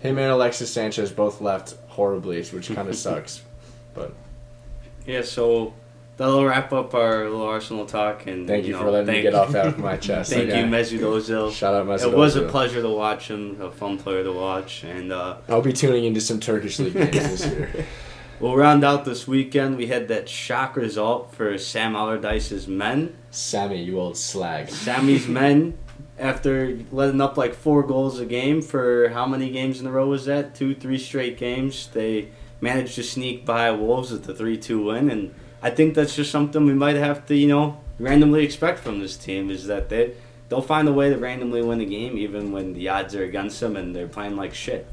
[0.00, 3.42] Him and Alexis Sanchez both left horribly, which kind of sucks.
[3.94, 4.14] But
[5.06, 5.74] yeah, so
[6.16, 8.26] that'll wrap up our little Arsenal talk.
[8.26, 10.32] And thank you, you know, for letting me get off that of my chest.
[10.32, 10.60] thank okay.
[10.60, 11.52] you, Mesut Ozil.
[11.52, 12.46] Shout out Mesut It was Ozil.
[12.46, 13.60] a pleasure to watch him.
[13.60, 17.12] A fun player to watch, and uh, I'll be tuning into some Turkish league games
[17.12, 17.86] this year.
[18.40, 19.76] We'll round out this weekend.
[19.76, 23.16] We had that shock result for Sam Allardyce's men.
[23.30, 24.68] Sammy, you old slag.
[24.68, 25.78] Sammy's men,
[26.18, 30.08] after letting up like four goals a game for how many games in a row
[30.08, 30.56] was that?
[30.56, 31.88] Two, three straight games.
[31.92, 36.14] They managed to sneak by Wolves with the 3 2 win, and I think that's
[36.16, 39.88] just something we might have to, you know, randomly expect from this team is that
[39.88, 40.14] they
[40.48, 43.60] they'll find a way to randomly win a game even when the odds are against
[43.60, 44.86] them and they're playing like shit.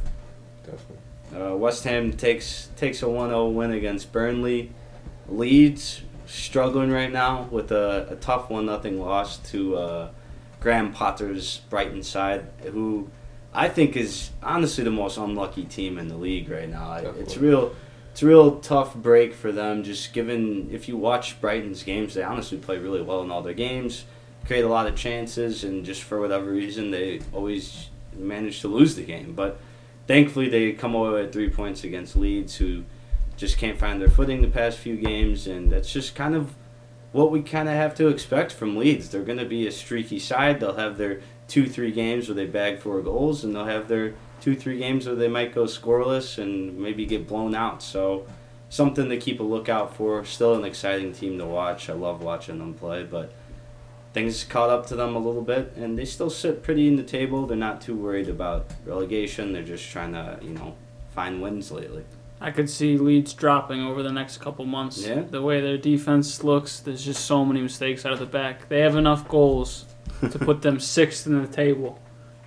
[0.64, 0.98] Definitely.
[1.36, 4.72] Uh, West Ham takes takes a 1-0 win against Burnley.
[5.28, 10.10] Leeds struggling right now with a, a tough one nothing loss to uh,
[10.60, 13.10] Graham Potter's Brighton side, who
[13.54, 16.92] I think is honestly the most unlucky team in the league right now.
[16.92, 17.76] I- It's real.
[18.12, 19.84] It's a real tough break for them.
[19.84, 23.54] Just given if you watch Brighton's games, they honestly play really well in all their
[23.54, 24.06] games,
[24.46, 28.96] create a lot of chances, and just for whatever reason, they always manage to lose
[28.96, 29.34] the game.
[29.34, 29.60] But
[30.08, 32.84] thankfully, they come away with three points against Leeds, who
[33.38, 36.54] just can't find their footing the past few games, and that's just kind of
[37.12, 39.10] what we kind of have to expect from Leeds.
[39.10, 40.60] They're going to be a streaky side.
[40.60, 44.14] They'll have their two, three games where they bag four goals, and they'll have their
[44.42, 47.82] two, three games where they might go scoreless and maybe get blown out.
[47.82, 48.26] So,
[48.70, 50.24] something to keep a lookout for.
[50.26, 51.90] Still an exciting team to watch.
[51.90, 53.32] I love watching them play, but
[54.14, 57.04] things caught up to them a little bit, and they still sit pretty in the
[57.04, 57.46] table.
[57.46, 59.54] They're not too worried about relegation.
[59.54, 60.76] They're just trying to, you know,
[61.12, 62.06] find wins lately.
[62.42, 65.06] I could see Leeds dropping over the next couple months.
[65.06, 65.22] Yeah.
[65.22, 68.70] The way their defense looks, there's just so many mistakes out of the back.
[68.70, 69.86] They have enough goals
[70.22, 72.00] to put them sixth in the table,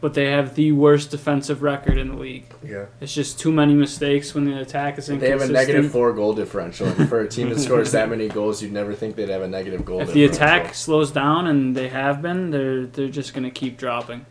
[0.02, 2.44] but they have the worst defensive record in the league.
[2.62, 2.86] Yeah.
[3.00, 5.20] It's just too many mistakes when the attack is inconsistent.
[5.20, 6.88] They have a negative four goal differential.
[6.88, 9.48] And for a team that scores that many goals, you'd never think they'd have a
[9.48, 13.52] negative goal If the attack slows down, and they have been, they're they're just gonna
[13.52, 14.26] keep dropping.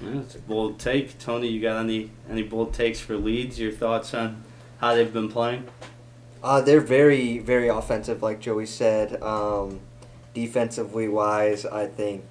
[0.00, 1.18] Yeah, it's a bold take.
[1.20, 3.60] Tony, you got any any bold takes for Leeds?
[3.60, 4.42] Your thoughts on
[4.80, 5.68] how they've been playing?
[6.42, 9.22] Uh, they're very, very offensive, like Joey said.
[9.22, 9.78] Um,
[10.34, 12.24] defensively wise, I think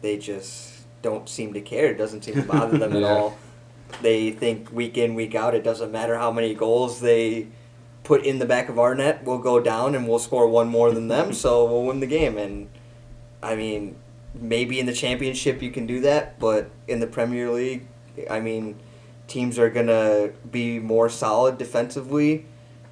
[0.00, 0.75] they just
[1.06, 1.86] don't seem to care.
[1.86, 3.38] It doesn't seem to bother them at all.
[4.02, 7.46] They think week in, week out, it doesn't matter how many goals they
[8.02, 10.90] put in the back of our net, we'll go down and we'll score one more
[10.92, 12.36] than them, so we'll win the game.
[12.36, 12.68] And
[13.42, 13.96] I mean,
[14.34, 17.86] maybe in the championship you can do that, but in the Premier League,
[18.28, 18.76] I mean,
[19.28, 22.46] teams are gonna be more solid defensively,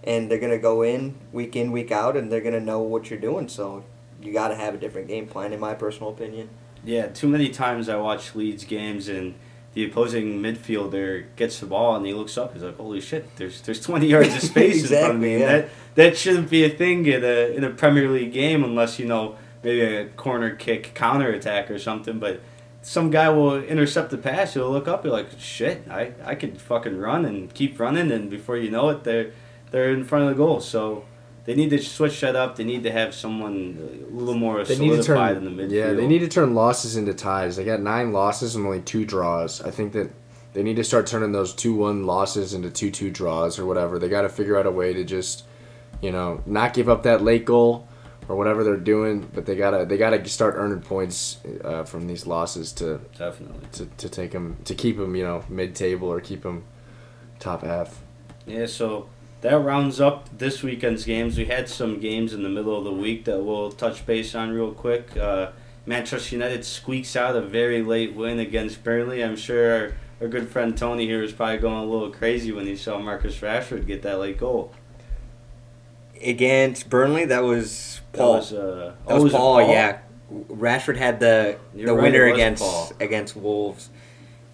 [0.05, 3.20] and they're gonna go in week in week out, and they're gonna know what you're
[3.20, 3.48] doing.
[3.48, 3.85] So
[4.20, 6.48] you got to have a different game plan, in my personal opinion.
[6.85, 9.35] Yeah, too many times I watch Leeds games and
[9.73, 12.53] the opposing midfielder gets the ball and he looks up.
[12.53, 13.35] He's like, "Holy shit!
[13.37, 15.59] There's there's 20 yards of space in front of me." Exactly, And yeah.
[15.59, 19.07] that that shouldn't be a thing in a in a Premier League game unless you
[19.07, 22.18] know maybe a corner kick counter attack or something.
[22.18, 22.40] But
[22.83, 24.55] some guy will intercept the pass.
[24.55, 25.05] You'll look up.
[25.05, 25.88] You're like, "Shit!
[25.90, 29.33] I I could fucking run and keep running." And before you know it, they're
[29.70, 30.61] they're in front of the goal.
[30.61, 31.05] So.
[31.44, 32.57] They need to switch that up.
[32.57, 35.46] They need to have someone a little more They solidified turn.
[35.46, 35.70] in the midfield.
[35.72, 37.57] Yeah, they need to turn losses into ties.
[37.57, 39.61] They got nine losses and only two draws.
[39.61, 40.11] I think that
[40.54, 43.98] they need to start turning those two-one losses into two-two draws or whatever.
[43.98, 45.44] They got to figure out a way to just,
[46.00, 47.88] you know, not give up that late goal
[48.28, 49.28] or whatever they're doing.
[49.35, 53.66] But they gotta they gotta start earning points uh, from these losses to, Definitely.
[53.72, 56.64] to to take them to keep them you know mid-table or keep them
[57.38, 58.00] top half.
[58.46, 59.09] Yeah, so
[59.44, 61.37] that rounds up this weekend's games.
[61.37, 64.52] We had some games in the middle of the week that we'll touch base on
[64.52, 65.14] real quick.
[65.18, 65.50] Uh,
[65.85, 69.22] Manchester United squeaks out a very late win against Burnley.
[69.22, 72.66] I'm sure our, our good friend Tony here was probably going a little crazy when
[72.66, 74.72] he saw Marcus Rashford get that late goal.
[76.22, 78.37] Against Burnley, that was That Paul.
[78.37, 79.98] was, uh, That oh, was it Paul, yeah.
[80.33, 82.92] Rashford had the You're the right, winner against Paul.
[82.98, 83.90] against Wolves,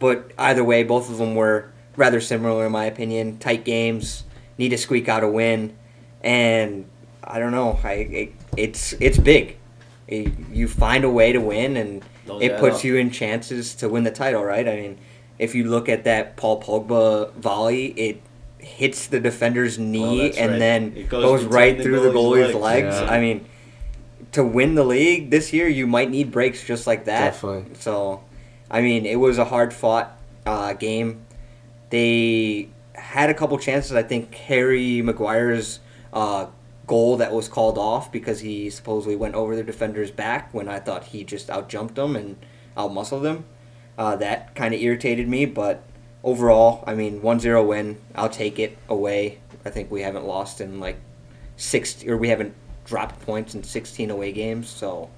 [0.00, 3.38] but either way, both of them were rather similar in my opinion.
[3.38, 4.24] Tight games,
[4.60, 5.74] need to squeak out a win,
[6.22, 6.84] and
[7.24, 7.78] I don't know.
[7.82, 9.56] I it, it's it's big.
[10.06, 12.84] It- you find a way to win, and Those it puts up.
[12.84, 14.68] you in chances to win the title, right?
[14.68, 14.98] I mean,
[15.38, 18.20] if you look at that Paul Pogba volley, it
[18.58, 20.58] hits the defender's knee Oh, and right.
[20.58, 22.96] then It goes goes, right the through the goalie's goalie's legs.
[22.96, 23.00] legs.
[23.00, 23.10] Yeah.
[23.16, 23.46] I mean,
[24.32, 27.20] to win the league this year, you might need breaks just like that.
[27.32, 27.74] Definitely.
[27.78, 28.22] So,
[28.70, 31.22] I mean, it was a hard fought uh, game.
[31.88, 32.68] They
[33.00, 33.92] had a couple chances.
[33.92, 35.80] I think Harry Maguire's
[36.12, 36.46] uh,
[36.86, 40.78] goal that was called off because he supposedly went over the defender's back when I
[40.78, 42.36] thought he just outjumped them and
[42.76, 43.44] outmuscled them.
[43.98, 45.82] Uh, that kind of irritated me, but
[46.24, 47.98] overall, I mean, 1-0 win.
[48.14, 49.40] I'll take it away.
[49.64, 50.98] I think we haven't lost in like
[51.56, 55.10] six, or we haven't dropped points in 16 away games, so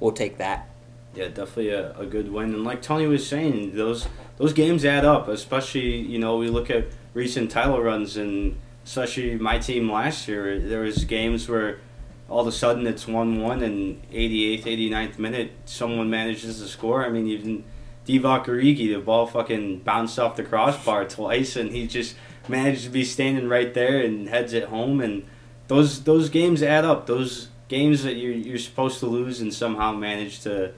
[0.00, 0.68] we'll take that.
[1.14, 2.54] Yeah, definitely a, a good win.
[2.54, 4.06] And like Tony was saying, those
[4.36, 5.26] those games add up.
[5.26, 10.58] Especially you know we look at recent title runs and especially my team last year.
[10.58, 11.80] There was games where
[12.28, 17.04] all of a sudden it's one one and 88th, 89th minute someone manages to score.
[17.04, 17.64] I mean even
[18.06, 22.16] Divock Origi, the ball fucking bounced off the crossbar twice and he just
[22.48, 25.24] managed to be standing right there and heads it home and
[25.68, 27.06] those those games add up.
[27.06, 30.72] Those games that you're you're supposed to lose and somehow manage to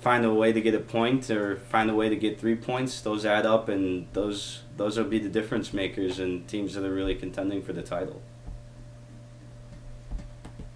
[0.00, 3.00] find a way to get a point or find a way to get three points.
[3.00, 6.92] Those add up, and those those will be the difference makers and teams that are
[6.92, 8.22] really contending for the title.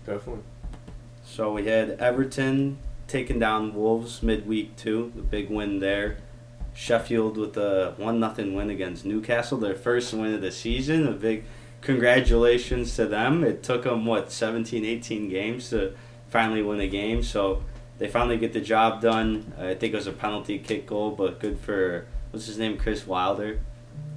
[0.05, 0.43] Definitely.
[1.25, 6.19] So we had Everton taking down Wolves midweek two, the big win there.
[6.75, 11.07] Sheffield with a one nothing win against Newcastle, their first win of the season.
[11.07, 11.45] A big
[11.83, 13.45] congratulations to them.
[13.45, 15.95] It took them what 17, 18 games to
[16.29, 17.63] finally win a game, so
[17.99, 19.53] they finally get the job done.
[19.59, 23.07] I think it was a penalty kick goal, but good for what's his name, Chris
[23.07, 23.61] Wilder,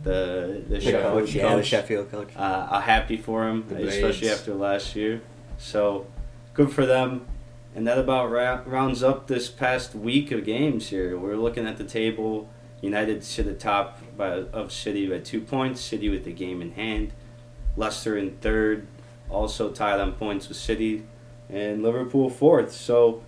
[0.04, 1.64] the the, The Sheffield coach, yeah, the.
[1.64, 2.30] Sheffield coach.
[2.36, 5.22] Uh, I'm happy for him, especially after last year.
[5.58, 6.08] So,
[6.54, 7.26] good for them.
[7.76, 11.18] And that about ra- rounds up this past week of games here.
[11.20, 12.50] We're looking at the table.
[12.82, 15.82] United sit the top by, of City by two points.
[15.82, 17.12] City with the game in hand.
[17.76, 18.88] Leicester in third,
[19.30, 21.04] also tied on points with City,
[21.50, 22.72] and Liverpool fourth.
[22.72, 23.24] So,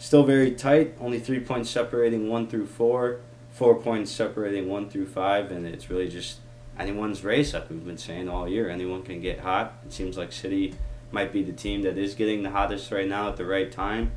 [0.00, 0.96] still very tight.
[1.00, 3.20] Only three points separating one through four.
[3.50, 6.38] Four points separating one through five, and it's really just
[6.78, 8.70] anyone's race, like we've been saying all year.
[8.70, 9.74] Anyone can get hot.
[9.84, 10.74] It seems like City
[11.12, 14.12] might be the team that is getting the hottest right now at the right time.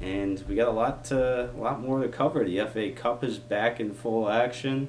[0.00, 2.42] And we got a lot to, a lot more to cover.
[2.42, 4.88] The FA Cup is back in full action.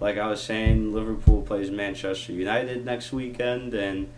[0.00, 4.08] Like I was saying, Liverpool plays Manchester United next weekend, and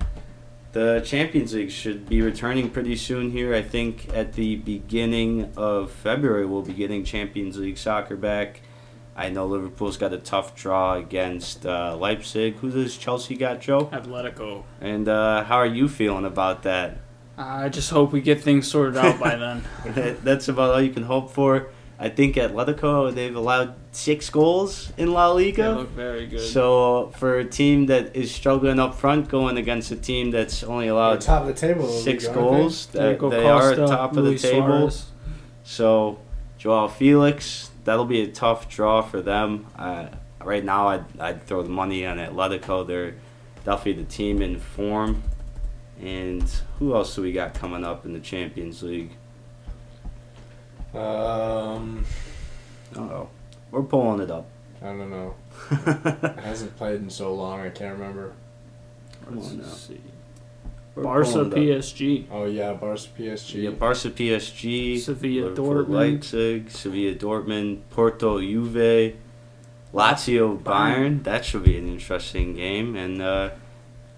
[0.75, 3.55] the Champions League should be returning pretty soon here.
[3.55, 8.61] I think at the beginning of February, we'll be getting Champions League soccer back.
[9.16, 12.57] I know Liverpool's got a tough draw against uh, Leipzig.
[12.57, 13.87] Who does Chelsea got, Joe?
[13.87, 14.64] Atletico.
[14.81, 16.99] And uh, how are you feeling about that?
[17.39, 19.62] I just hope we get things sorted out by then.
[19.95, 21.68] That- That's about all you can hope for.
[21.99, 25.73] I think Atletico they've allowed six goals in La They Liga.
[25.77, 26.41] look very good.
[26.41, 30.87] So for a team that is struggling up front, going against a team that's only
[30.87, 31.89] We're allowed top of the table.
[31.89, 32.41] six aren't they?
[32.43, 34.67] goals, Diego they are at top of the Luis table.
[34.91, 35.07] Suarez.
[35.63, 36.19] So,
[36.59, 39.67] Joao Felix, that'll be a tough draw for them.
[39.77, 40.09] Uh,
[40.43, 42.87] right now, I'd, I'd throw the money on Atletico.
[42.87, 43.15] They're
[43.65, 45.23] definitely the team in form.
[46.03, 46.43] And
[46.81, 49.13] who else do we got coming up in the Champions League?
[50.95, 52.05] Um,
[52.97, 53.29] Oh,
[53.71, 54.47] we're pulling it up.
[54.83, 55.35] I don't know.
[55.71, 57.61] It hasn't played in so long.
[57.61, 58.33] I can't remember.
[59.25, 59.65] Come Let's on now.
[59.65, 60.01] see.
[60.95, 61.83] We're Barca pulling it up.
[61.85, 62.25] PSG.
[62.31, 63.63] Oh yeah, Barca PSG.
[63.65, 65.89] Yeah, Barca PSG, Sevilla, Dortmund.
[65.89, 69.15] Leipzig, Sevilla Dortmund, Porto Juve,
[69.93, 70.63] Lazio Bayern.
[70.63, 71.25] Bayern.
[71.25, 72.95] That should be an interesting game.
[72.95, 73.51] And uh,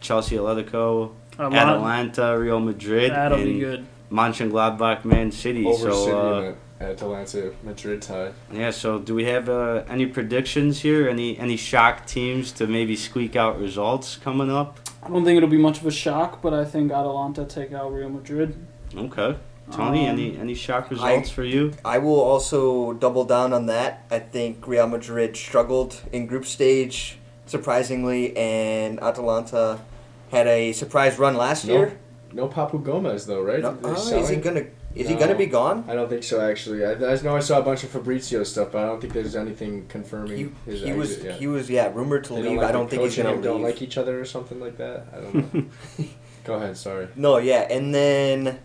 [0.00, 3.86] Chelsea Atletico, A lot- Atalanta, Real Madrid, That'll and be good.
[4.10, 5.64] Mönchengladbach, Man City.
[5.64, 8.32] Over so City uh, and Atalanta Madrid tie.
[8.52, 11.08] yeah, so do we have uh, any predictions here?
[11.08, 14.78] Any any shock teams to maybe squeak out results coming up?
[15.02, 17.92] I don't think it'll be much of a shock, but I think Atalanta take out
[17.92, 18.54] Real Madrid.
[18.94, 19.36] Okay,
[19.72, 21.72] Tony, Um, any any shock results for you?
[21.84, 24.04] I will also double down on that.
[24.10, 29.78] I think Real Madrid struggled in group stage, surprisingly, and Atalanta
[30.30, 31.98] had a surprise run last No, year.
[32.32, 33.60] No Papu Gomez though, right?
[33.62, 34.64] No, oh, is he gonna?
[34.96, 35.84] Is he gonna be gone?
[35.88, 36.40] I don't think so.
[36.40, 39.12] Actually, I, I know I saw a bunch of Fabrizio stuff, but I don't think
[39.12, 41.38] there's anything confirming He, his he was yet.
[41.38, 42.58] he was yeah rumored to They leave.
[42.58, 45.06] like I don't think he's gonna him Don't like each other or something like that.
[45.12, 45.64] I don't know.
[46.44, 46.76] Go ahead.
[46.76, 47.08] Sorry.
[47.16, 48.58] No, yeah, and then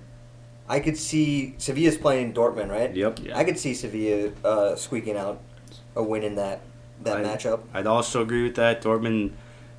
[0.69, 2.95] I could see Sevilla's playing Dortmund, right?
[2.95, 3.19] Yep.
[3.23, 3.37] Yeah.
[3.37, 5.41] I could see Sevilla uh, squeaking out
[5.95, 6.61] a win in that
[7.03, 7.61] that I- matchup.
[7.73, 8.81] I'd also agree with that.
[8.81, 9.31] Dortmund,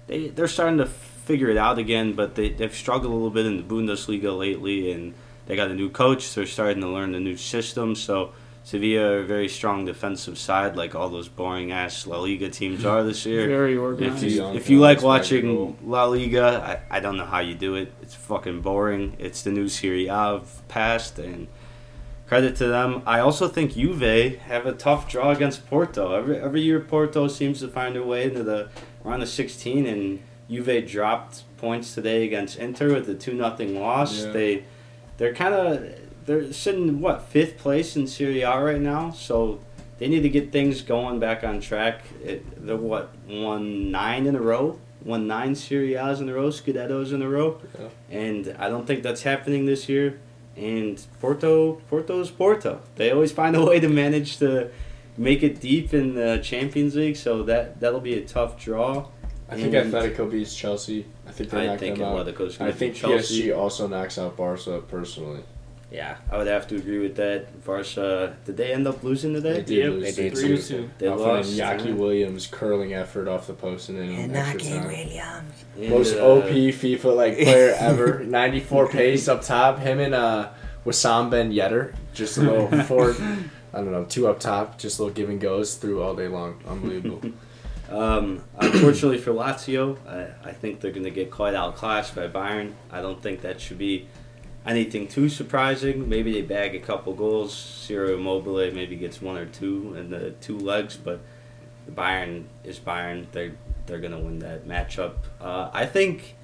[0.07, 3.47] they they're starting to figure it out again, but they they've struggled a little bit
[3.47, 5.15] in the Bundesliga lately, and
[5.47, 6.25] they got a new coach.
[6.25, 7.95] So they're starting to learn the new system.
[7.95, 8.33] So
[8.65, 12.85] Sevilla are a very strong defensive side, like all those boring ass La Liga teams
[12.85, 13.49] are this year.
[13.49, 14.23] Very If organized.
[14.23, 17.41] you, if you like guys, back and watching La Liga, I, I don't know how
[17.41, 17.93] you do it.
[18.03, 19.17] It's fucking boring.
[19.19, 21.49] It's the new Serie A of past, and
[22.29, 23.03] credit to them.
[23.05, 26.15] I also think Juve have a tough draw against Porto.
[26.15, 28.69] Every every year Porto seems to find their way into the
[29.03, 34.25] round of 16, and Juve dropped points today against Inter with a two nothing loss.
[34.25, 34.31] Yeah.
[34.33, 34.65] They
[35.23, 35.89] they're kind of
[36.27, 39.61] they're sitting what fifth place in Serie A right now, so
[39.99, 42.03] they need to get things going back on track.
[42.25, 46.49] It, they're what won nine in a row, won nine Serie A's in a row,
[46.49, 47.89] Scudettos in a row, Yeah.
[48.11, 50.19] and I don't think that's happening this year.
[50.57, 52.81] And Porto, Porto's Porto.
[52.97, 54.71] They always find a way to manage to
[55.17, 59.07] make it deep in the Champions League, so that that'll be a tough draw.
[59.53, 61.07] I think And- Atletico beats Chelsea.
[61.27, 62.27] I think they I knock think them out.
[62.27, 63.43] Atletico's I going to think beat Chelsea.
[63.49, 65.41] PSG also knocks out Barca personally.
[65.91, 67.65] Yeah, I would have to agree with that.
[67.67, 69.53] Barca, did they end up losing today?
[69.53, 69.75] They today?
[69.75, 70.17] did Yep, lose.
[70.17, 70.91] they did Three to two.
[70.99, 71.53] They Off lost.
[71.53, 71.95] an Iñaki?
[71.97, 74.87] Williams curling effort off the post and in extra time.
[74.87, 75.53] Williams.
[75.79, 78.21] And, Most uh, OP FIFA like player ever.
[78.25, 79.81] 94 pace up top.
[79.81, 80.49] Him and uh
[80.87, 81.95] Wissam Ben Yedder.
[82.15, 83.11] Just a little four,
[83.75, 86.59] I don't know, two up top, just little give and goes through all day long.
[86.67, 87.21] Unbelievable.
[87.93, 92.73] Um, unfortunately for Lazio, I, I think they're going to get quite outclassed by Bayern.
[92.91, 94.09] I don't think that should be
[94.65, 96.09] anything too surprising.
[96.09, 97.55] Maybe they bag a couple goals.
[97.55, 101.21] Ciro Immobile maybe gets one or two in the two legs, but
[101.91, 103.27] Bayern is Bayern.
[103.33, 103.53] They're
[103.87, 105.15] they're going to win that matchup.
[105.41, 106.37] Uh, I think,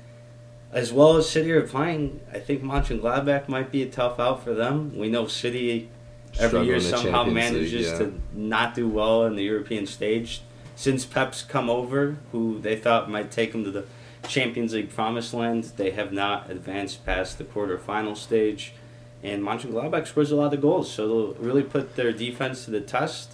[0.72, 4.54] as well as City are playing, I think Mönchengladbach might be a tough out for
[4.54, 4.96] them.
[4.98, 5.88] We know City
[6.34, 7.98] every Struggle year somehow Champions manages League, yeah.
[7.98, 10.42] to not do well in the European stage.
[10.78, 13.84] Since Pep's come over, who they thought might take them to the
[14.28, 18.74] Champions League promised land, they have not advanced past the quarterfinal stage.
[19.20, 22.80] And Mönchengladbach scores a lot of goals, so they'll really put their defense to the
[22.80, 23.32] test.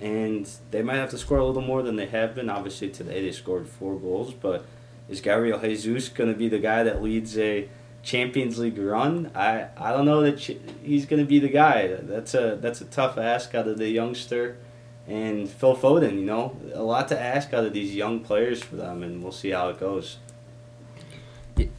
[0.00, 2.48] And they might have to score a little more than they have been.
[2.48, 4.64] Obviously, today they scored four goals, but
[5.08, 7.68] is Gabriel Jesus going to be the guy that leads a
[8.04, 9.32] Champions League run?
[9.34, 11.88] I, I don't know that he's going to be the guy.
[11.88, 14.58] That's a that's a tough ask out of the youngster.
[15.06, 18.76] And Phil Foden, you know, a lot to ask out of these young players for
[18.76, 20.16] them, and we'll see how it goes.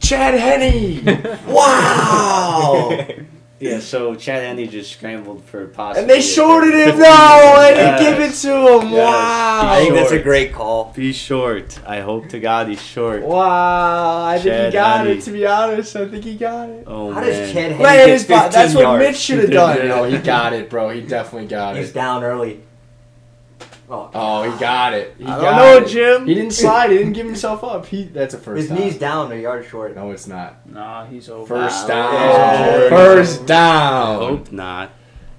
[0.00, 1.38] Chad Henne!
[1.46, 3.06] wow!
[3.58, 6.02] Yeah, so Chad Henne just scrambled for possibly.
[6.02, 6.88] and they shorted him!
[6.88, 7.06] 50 No!
[7.08, 8.92] I didn't give it to him!
[8.92, 9.06] Yes.
[9.06, 9.72] Wow!
[9.72, 10.92] I think that's a great call.
[10.94, 11.80] Be short.
[11.86, 13.22] I hope to God he's short.
[13.22, 14.26] Wow!
[14.26, 15.16] I think he got Henne.
[15.16, 15.96] it, to be honest.
[15.96, 16.84] I think he got it.
[16.86, 17.30] Oh How man.
[17.30, 19.04] does Chad Henne Man, get his 15 bo- that's what yards?
[19.06, 19.78] Mitch should have done.
[19.88, 20.90] No, he got it, bro.
[20.90, 21.86] He definitely got He's it.
[21.86, 22.60] He's down early.
[23.88, 25.14] Oh, Oh, he got it.
[25.18, 25.88] He I don't know, it.
[25.88, 26.26] Jim.
[26.26, 26.90] He didn't slide.
[26.90, 27.86] He didn't give himself up.
[27.86, 28.78] He that's a first His down.
[28.78, 29.94] knee's down a yard short.
[29.94, 30.68] No, it's not.
[30.68, 31.46] Nah, he's over.
[31.46, 32.12] First down.
[32.14, 32.88] yeah.
[32.88, 34.18] First I down.
[34.18, 34.90] hope not.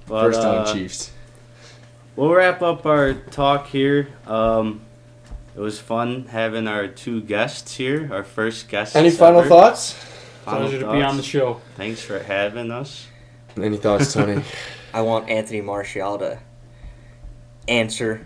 [0.05, 1.11] But, First down, uh, Chiefs.
[2.15, 4.07] We'll wrap up our talk here.
[4.25, 4.81] Um,
[5.55, 8.95] it was fun having our two guests here, our first guest.
[8.95, 9.49] Any final ever.
[9.49, 9.93] thoughts?
[10.45, 11.59] Final Pleasure to be on the show.
[11.75, 13.07] Thanks for having us.
[13.61, 14.41] Any thoughts, Tony?
[14.93, 16.39] I want Anthony Martial to
[17.67, 18.25] answer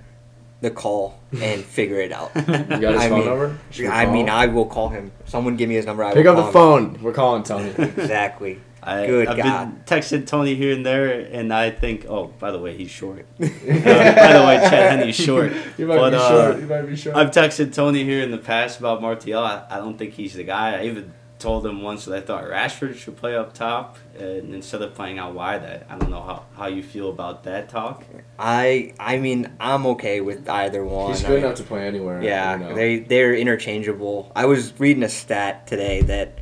[0.61, 2.31] the call and figure it out.
[2.35, 3.57] You got his I phone mean- number?
[3.71, 4.29] Should I mean.
[4.29, 5.11] I will call him.
[5.25, 6.03] Someone give me his number.
[6.03, 6.93] I pick will up the call him.
[6.95, 7.03] phone.
[7.03, 7.69] We're calling Tony.
[7.77, 8.59] Exactly.
[8.83, 9.85] I, Good I've God.
[9.85, 13.27] been texting Tony here and there, and I think, oh, by the way, he's short.
[13.39, 15.51] Uh, by the way, Chad Henne's short.
[15.77, 16.59] You might But, be uh, short.
[16.61, 17.15] You might be short.
[17.15, 19.37] I've texted Tony here in the past about Martial.
[19.43, 20.79] I, I don't think he's the guy.
[20.81, 24.81] I even told him once that I thought Rashford should play up top and instead
[24.81, 25.63] of playing out wide.
[25.63, 28.03] I, I don't know how, how you feel about that talk.
[28.39, 31.11] I I mean, I'm okay with either one.
[31.11, 32.21] He's good mean, enough to play anywhere.
[32.21, 32.75] Yeah, you know.
[32.75, 34.31] they they're interchangeable.
[34.35, 36.37] I was reading a stat today that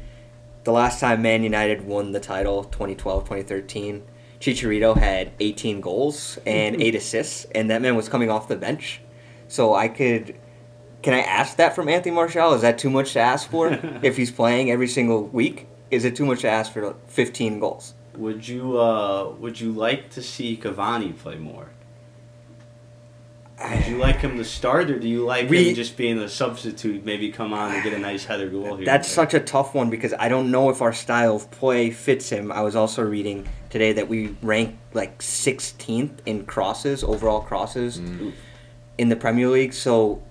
[0.66, 4.02] the last time Man United won the title, 2012-2013,
[4.40, 6.84] Chicharito had 18 goals and mm-hmm.
[6.84, 9.02] 8 assists and that man was coming off the bench.
[9.48, 10.36] So I could
[11.02, 12.54] can I ask that from Anthony Martial?
[12.54, 13.70] Is that too much to ask for
[14.02, 15.68] if he's playing every single week?
[15.92, 17.94] Is it too much to ask for 15 goals?
[18.16, 21.70] Would you uh, would you like to see Cavani play more?
[23.62, 26.30] Would you like him to start, or do you like We- him just being a
[26.30, 27.04] substitute?
[27.04, 28.86] Maybe come on and get a nice header goal here.
[28.86, 32.30] That's such a tough one because I don't know if our style of play fits
[32.30, 32.52] him.
[32.54, 38.32] I was also reading today that we rank like 16th in crosses, overall crosses Mm.
[38.98, 39.74] in the Premier League.
[39.74, 40.29] So It's 'cause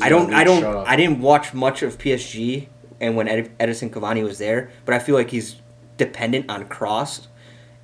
[0.00, 0.84] I don't, I don't, Shaw.
[0.86, 2.68] I didn't watch much of PSG
[3.00, 5.56] and when Ed- Edison Cavani was there, but I feel like he's
[5.96, 7.28] dependent on cross,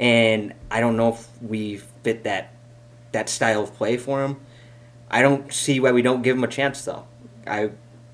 [0.01, 2.55] and I don't know if we fit that
[3.13, 4.41] that style of play for him.
[5.11, 7.07] I don't see why we don't give him a chance though.
[7.47, 7.71] I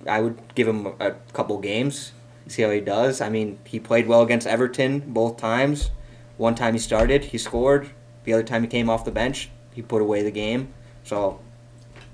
[0.06, 2.12] I would give him a, a couple games,
[2.48, 3.20] see how he does.
[3.20, 5.90] I mean, he played well against Everton both times.
[6.36, 7.90] One time he started, he scored.
[8.24, 10.72] The other time he came off the bench, he put away the game.
[11.02, 11.40] So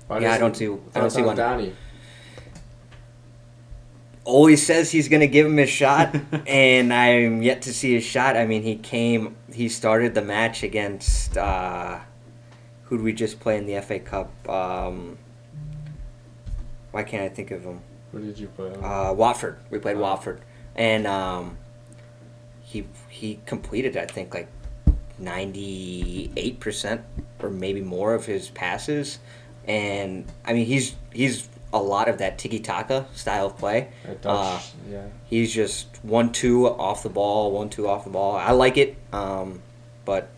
[0.07, 0.67] Why yeah, I don't see.
[0.93, 1.35] I don't see on why.
[1.35, 1.73] Donnie.
[4.25, 6.15] Ole says he's gonna give him his shot,
[6.47, 8.35] and I'm yet to see his shot.
[8.35, 11.99] I mean, he came, he started the match against uh,
[12.83, 14.31] who did we just play in the FA Cup?
[14.49, 15.17] Um,
[16.91, 17.81] why can't I think of him?
[18.11, 18.73] What did you play?
[18.73, 19.57] Uh, Watford.
[19.69, 20.01] We played Oh.
[20.01, 20.41] Watford,
[20.75, 21.57] and um,
[22.61, 24.47] he he completed I think like
[25.19, 27.01] ninety eight percent
[27.41, 29.19] or maybe more of his passes,
[29.67, 33.89] and I mean he's he's a lot of that tiki taka style of play.
[34.05, 34.59] Dutch, uh,
[34.89, 35.07] yeah.
[35.25, 38.35] He's just one two off the ball, one two off the ball.
[38.35, 39.61] I like it, um,
[40.05, 40.29] but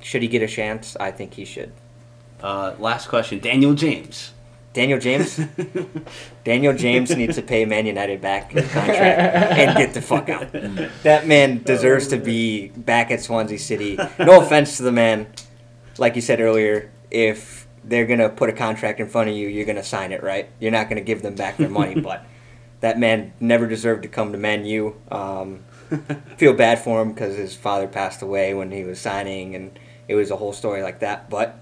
[0.00, 0.96] should he get a chance?
[0.98, 1.72] I think he should.
[2.42, 4.32] Uh, last question, Daniel James.
[4.74, 5.40] Daniel James.
[6.44, 9.00] Daniel James needs to pay Man United back his contract
[9.58, 10.52] and get the fuck out.
[11.04, 13.96] That man deserves to be back at Swansea City.
[14.18, 15.28] No offense to the man,
[15.96, 19.66] like you said earlier, if they're gonna put a contract in front of you, you're
[19.66, 20.48] gonna sign it, right?
[20.58, 22.24] You're not gonna give them back their money, but
[22.80, 25.00] that man never deserved to come to Man U.
[25.10, 25.64] Um,
[26.36, 29.78] feel bad for him because his father passed away when he was signing, and
[30.08, 31.30] it was a whole story like that.
[31.30, 31.58] But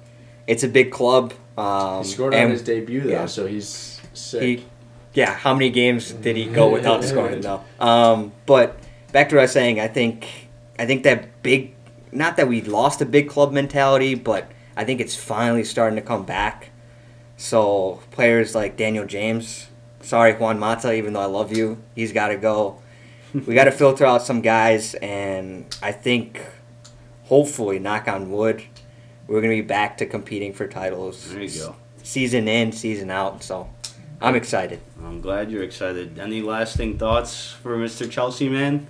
[0.46, 1.32] it's a big club.
[1.56, 3.26] Um, he scored on his debut though, yeah.
[3.26, 4.42] so he's sick.
[4.42, 4.66] he,
[5.14, 7.40] yeah, how many games did he go without scoring?
[7.40, 7.62] No.
[7.78, 8.78] Um, but
[9.12, 10.48] back to what I was saying, I think
[10.78, 11.74] I think that big,
[12.10, 14.50] not that we lost a big club mentality, but
[14.82, 16.70] I think it's finally starting to come back.
[17.36, 19.68] So players like Daniel James,
[20.00, 22.82] sorry Juan Mata, even though I love you, he's got to go.
[23.46, 26.44] we got to filter out some guys, and I think,
[27.26, 28.64] hopefully, knock on wood,
[29.28, 31.30] we're gonna be back to competing for titles.
[31.30, 31.76] There you go.
[32.02, 33.44] Season in, season out.
[33.44, 33.70] So
[34.20, 34.80] I'm excited.
[35.00, 36.18] I'm glad you're excited.
[36.18, 38.10] Any lasting thoughts for Mr.
[38.10, 38.88] Chelsea man?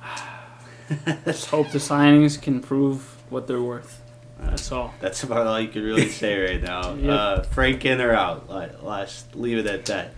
[1.26, 4.00] Let's hope the signings can prove what they're worth.
[4.40, 4.94] That's all.
[5.00, 6.94] That's about all you can really say right now.
[6.98, 7.10] Yep.
[7.10, 8.48] Uh, Frank in or out?
[8.48, 10.12] Like, Last, leave it at that.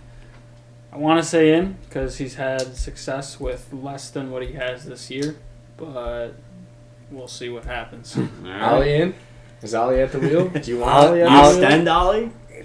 [0.93, 4.85] I want to say in because he's had success with less than what he has
[4.85, 5.37] this year,
[5.77, 6.31] but
[7.09, 8.17] we'll see what happens.
[8.17, 8.71] All right.
[8.73, 9.15] Ole in?
[9.61, 10.49] Is Ole at the wheel?
[10.49, 11.65] Do you want I'll- Ole at I'll the wheel?
[11.65, 12.15] Extend Ole?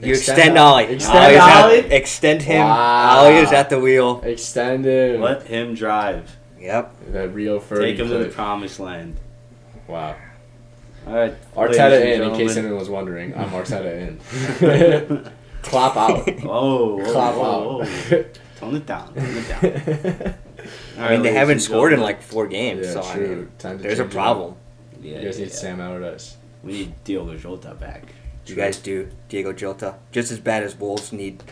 [0.03, 0.65] You Extend extend Ole.
[0.75, 0.79] Ole.
[0.91, 1.93] Extend Ole's Ole?
[1.93, 2.67] extend him.
[2.67, 3.25] Wow.
[3.25, 4.21] Ole is at the wheel.
[4.25, 5.21] Extend him.
[5.23, 6.37] Let him drive.
[6.61, 7.13] Yep.
[7.13, 9.17] That Rio Furby Take him to the promised land.
[9.87, 10.17] Wow.
[11.07, 11.35] All right.
[11.55, 13.35] Arteta in, and in case anyone was wondering.
[13.37, 15.33] I'm Arteta in.
[15.63, 16.29] Klopp out.
[16.45, 17.89] Oh, Klopp whoa, out.
[17.89, 18.25] whoa.
[18.57, 19.15] Tone it down.
[19.15, 20.35] Tone it down.
[20.99, 23.37] All I right, mean, they haven't scored in like four games, yeah, so I true.
[23.37, 24.25] mean, Time to there's a change it up.
[24.25, 24.57] problem.
[25.01, 25.57] Yeah, You guys yeah, need yeah.
[25.59, 26.37] Sam Allardyce.
[26.65, 28.03] We need Diogo Jota back.
[28.45, 28.55] True.
[28.55, 31.43] You guys do Diogo Jota just as bad as Wolves need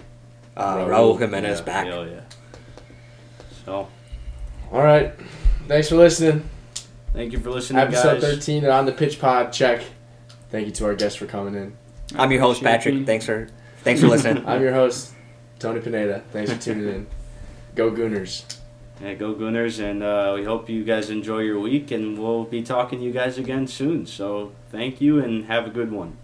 [0.57, 1.87] uh, Raul, Raul Jimenez yeah, back.
[1.87, 2.21] Hell yeah.
[3.65, 3.89] So,
[4.73, 5.13] All right.
[5.69, 6.49] Thanks for listening.
[7.15, 7.95] Thank you for listening, guys.
[8.05, 8.35] Episode guys.
[8.45, 9.53] 13 on the Pitch Pod.
[9.53, 9.83] Check.
[10.51, 11.77] Thank you to our guests for coming in.
[12.17, 12.95] I'm your host Patrick.
[12.95, 13.49] being- Thanks for
[13.79, 14.45] thanks for listening.
[14.47, 15.13] I'm your host,
[15.59, 16.23] Tony Pineda.
[16.33, 17.07] Thanks for tuning in.
[17.75, 18.45] Go Gooners.
[19.03, 22.63] Yeah, go Gunners, and uh, we hope you guys enjoy your week, and we'll be
[22.63, 24.07] talking to you guys again soon.
[24.07, 26.17] So, thank you, and have a good one.